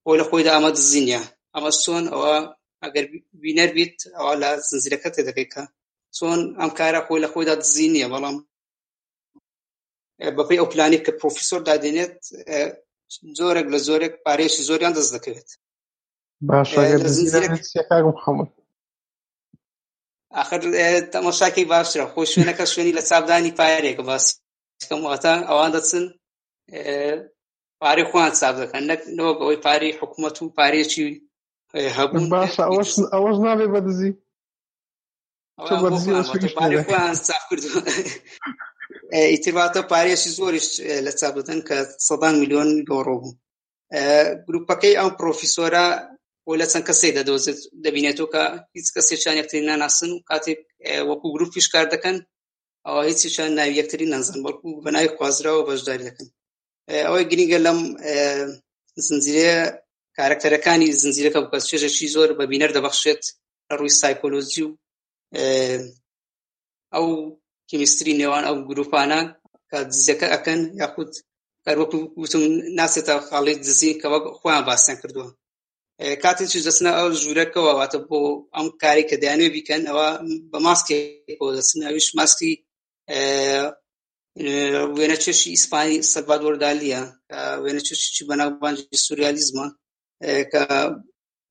[0.05, 1.23] بۆ لە خۆیدا ئەمە دزینە
[1.55, 2.37] ئەمە چۆن ئەوە
[2.83, 3.05] ئەگەر
[3.43, 5.65] بینەر بیت ئەوە لە زنجیرەکە تێدەکەیکە
[6.17, 8.37] چۆن ئەم کارە خۆی لە خۆیدا دزی نیە بەڵام
[10.37, 12.17] بەپی ئەو پلانێک کە پرۆفیسۆر دادێنێت
[13.39, 15.49] زۆرێک لە زۆرێک پارێکی زۆریان دەست دەکەوێت
[16.49, 18.39] باشگەم
[20.39, 20.59] آخر
[21.13, 26.05] تەماشاکەی باشرە خۆی شوێنەکە شوێنی لە چابدانی پارێکە باسکەم واتان ئەوان دەچن
[27.83, 31.07] پارێ خوان چاب دەکەن نەکنەوە بەەوەی پارەی حکوومەت و پارێکی
[31.97, 32.63] هەبوون باشە
[33.15, 34.13] ئەوەش نابێ بەدزی
[39.33, 40.67] ئیترباتە پارێکی زۆریش
[41.07, 41.77] لە چابدن کە
[42.09, 43.35] سەدان میلیۆن گۆڕۆ بوو
[44.49, 45.87] گروپەکەی ئەو پرۆفیسۆرە
[46.51, 48.43] و لە چەند کەسێک دەدۆزێت دەبینێتەوە کە
[48.77, 50.61] هیچ کەسێکیان یەکتری ناناسن و کاتێک
[51.11, 52.17] وەکو گروپیش کار دەکەن
[52.87, 56.27] ئەوە هیچیان ناوی یەکتری نانزان بەڵکو بە ناوی خوازراوە بەشداری دەکەن
[57.07, 57.79] ئەوەی گرنگە لەم
[59.07, 59.57] زنجیرە
[60.19, 63.23] کارکتەرەکانی زنجیرەکە بکەس چێژەشی زۆر بە بینەر دەبەخشێت
[63.69, 64.71] لە ڕووی سایکۆلۆزی و
[66.95, 67.07] ئەو
[67.71, 69.21] کیمیستری نێوان ئەو گروپانە
[69.71, 71.11] کە دزیەکە ئەەکەن یاخود
[71.81, 72.43] وەکو وتم
[72.79, 74.07] ناسێتە خاڵی دزی کە
[74.41, 75.29] خۆیان باسییان کردووە
[76.25, 78.21] کاتێکی دەچنە ئەو ژوورەکەەوە واتە بۆ
[78.57, 80.09] ئەم کاری کە دەیانێ بیکەن ئەوە
[80.51, 82.53] بە ماسکێکۆ دەچنەویش ماسکی
[84.99, 87.03] وێنە چێشی ئیسپانی سەربادوەردالیە
[87.63, 89.67] وێنە چێشی بەناوبانجی سوریالیزمە
[90.53, 90.61] کە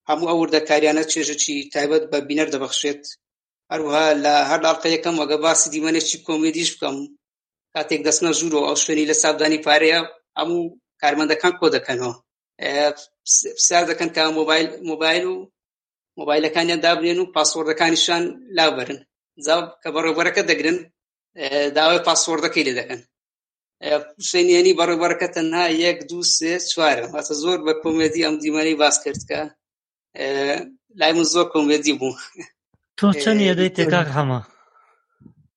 [0.09, 3.01] هەموو ئەوردە کاریانە چێژەی تایبەت بە بینەر دەبەخشێت
[3.71, 6.97] هەروها لە هەر داڵقە یەکەم وەگە باسی دیمەنێکی کۆمیدیش بکەم
[7.73, 9.99] کاتێک دەستنە ژوور و ئەو شوێنی لە سادانی پارەیە
[10.39, 10.63] هەموو
[11.01, 12.13] کارمەندەکان کۆ دەکەنەوە
[12.61, 15.35] پرسیار دەکەن تا مۆبایل مۆبایل و
[16.19, 18.21] مۆبایلەکانیان دابنێن و پاسۆردەکانیشان
[18.57, 18.99] لابرن
[19.83, 20.77] کە بەڕێبەرەکە دەگرن
[21.75, 23.01] داوای پاسۆردەکەی لێ دەکەن
[24.31, 29.21] شێنیانی بەڕێبەرەکە تەنها یەک دو سێ چوارە هاتە زۆر بە کۆمێدی ئەم دیمەی باس کرد
[29.29, 29.39] کە
[30.99, 32.15] لای من زۆر کۆمێدی بوو
[32.99, 34.39] تۆ چەند یەدەی تێکاک هەمە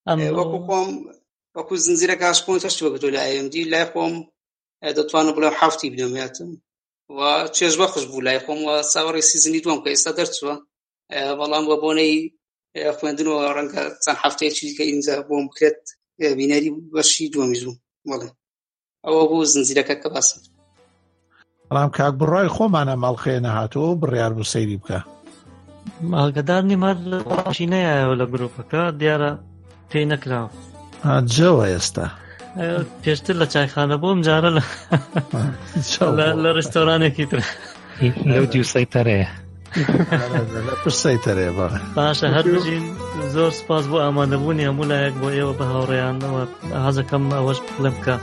[0.08, 0.88] ئەم وەکو خۆم
[1.56, 4.14] وەکو زنجیرە کاش پۆ تەشت بەگەۆ لە ئەMD لای خۆم
[4.98, 6.50] دەتوانم بڵێ حفتی بنەمێتم
[7.16, 7.20] و
[7.56, 10.54] چێژ بەخش بوو لای خۆم وە ساوەڕی سیزنی دوم کە ئێستا دەرچووە
[11.38, 12.14] بەڵام بە بۆنەی
[12.98, 15.80] خوێندنەوە ڕەنگە چەند هەفتەیەکی دیکە اینجا بۆم بکرێت
[16.38, 17.76] بینەری بەشی دووەمیز بوو
[18.10, 18.28] بڵێ
[19.06, 20.40] ئەوە بوو زنجیرەکە کە باسم
[21.74, 24.98] ڕام کاک بڕای خۆمانە ماڵخێ نەهاتەوە بڕیار بوو سەیری بکە
[26.12, 26.96] ماڵگەدار نیمار
[27.30, 29.30] باشی نایەوە لە گرروپەکە دیارە
[29.90, 30.50] پێی نەکراوە
[31.34, 32.06] جەوە ئێستا
[33.02, 34.50] پێشتر لە چایخانە بۆم جارە
[36.44, 37.40] لە ڕستۆرانێکی تر
[38.32, 39.28] لەو دیوسەی تەرەیە
[40.82, 42.84] پرسەیتەرێ بە باشە هەرژین
[43.34, 46.42] زۆر سپاس بۆ ئامادەبوونی هەموو لایەک بۆ ئێوە بە هاوڕێیانەوە
[46.84, 48.16] حەزەکەم ئەوەش پڵێ بکە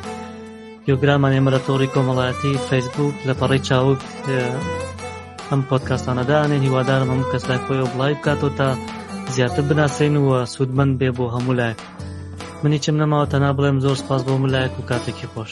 [0.89, 4.01] یۆگرامان ئێمەرەتۆری کۆمەڵایەتی فەیسبوک لە پەڕی چاوک
[5.49, 8.69] ئەم پۆتکاستانەدانێ هیوادارم هەم کەسای خۆی و بڵای بکاتەوە تا
[9.35, 11.79] زیاتر بناسین وە سوودمەند بێ بۆ هەموو لایەک
[12.63, 15.51] منی چم نەماوە تەنا بڵێم زۆر سپاس بۆ ملایەک و کاتێکی خۆش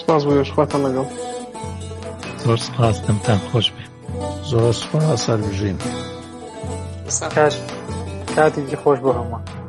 [0.00, 1.06] سپاس بۆ یشخواتان لەگەڵ
[2.44, 3.84] زۆر سپاس دەمتان خۆش بێ
[4.50, 5.76] زۆر سپاس سەر بژین
[8.34, 9.63] کاتی خۆش بۆ هەمووان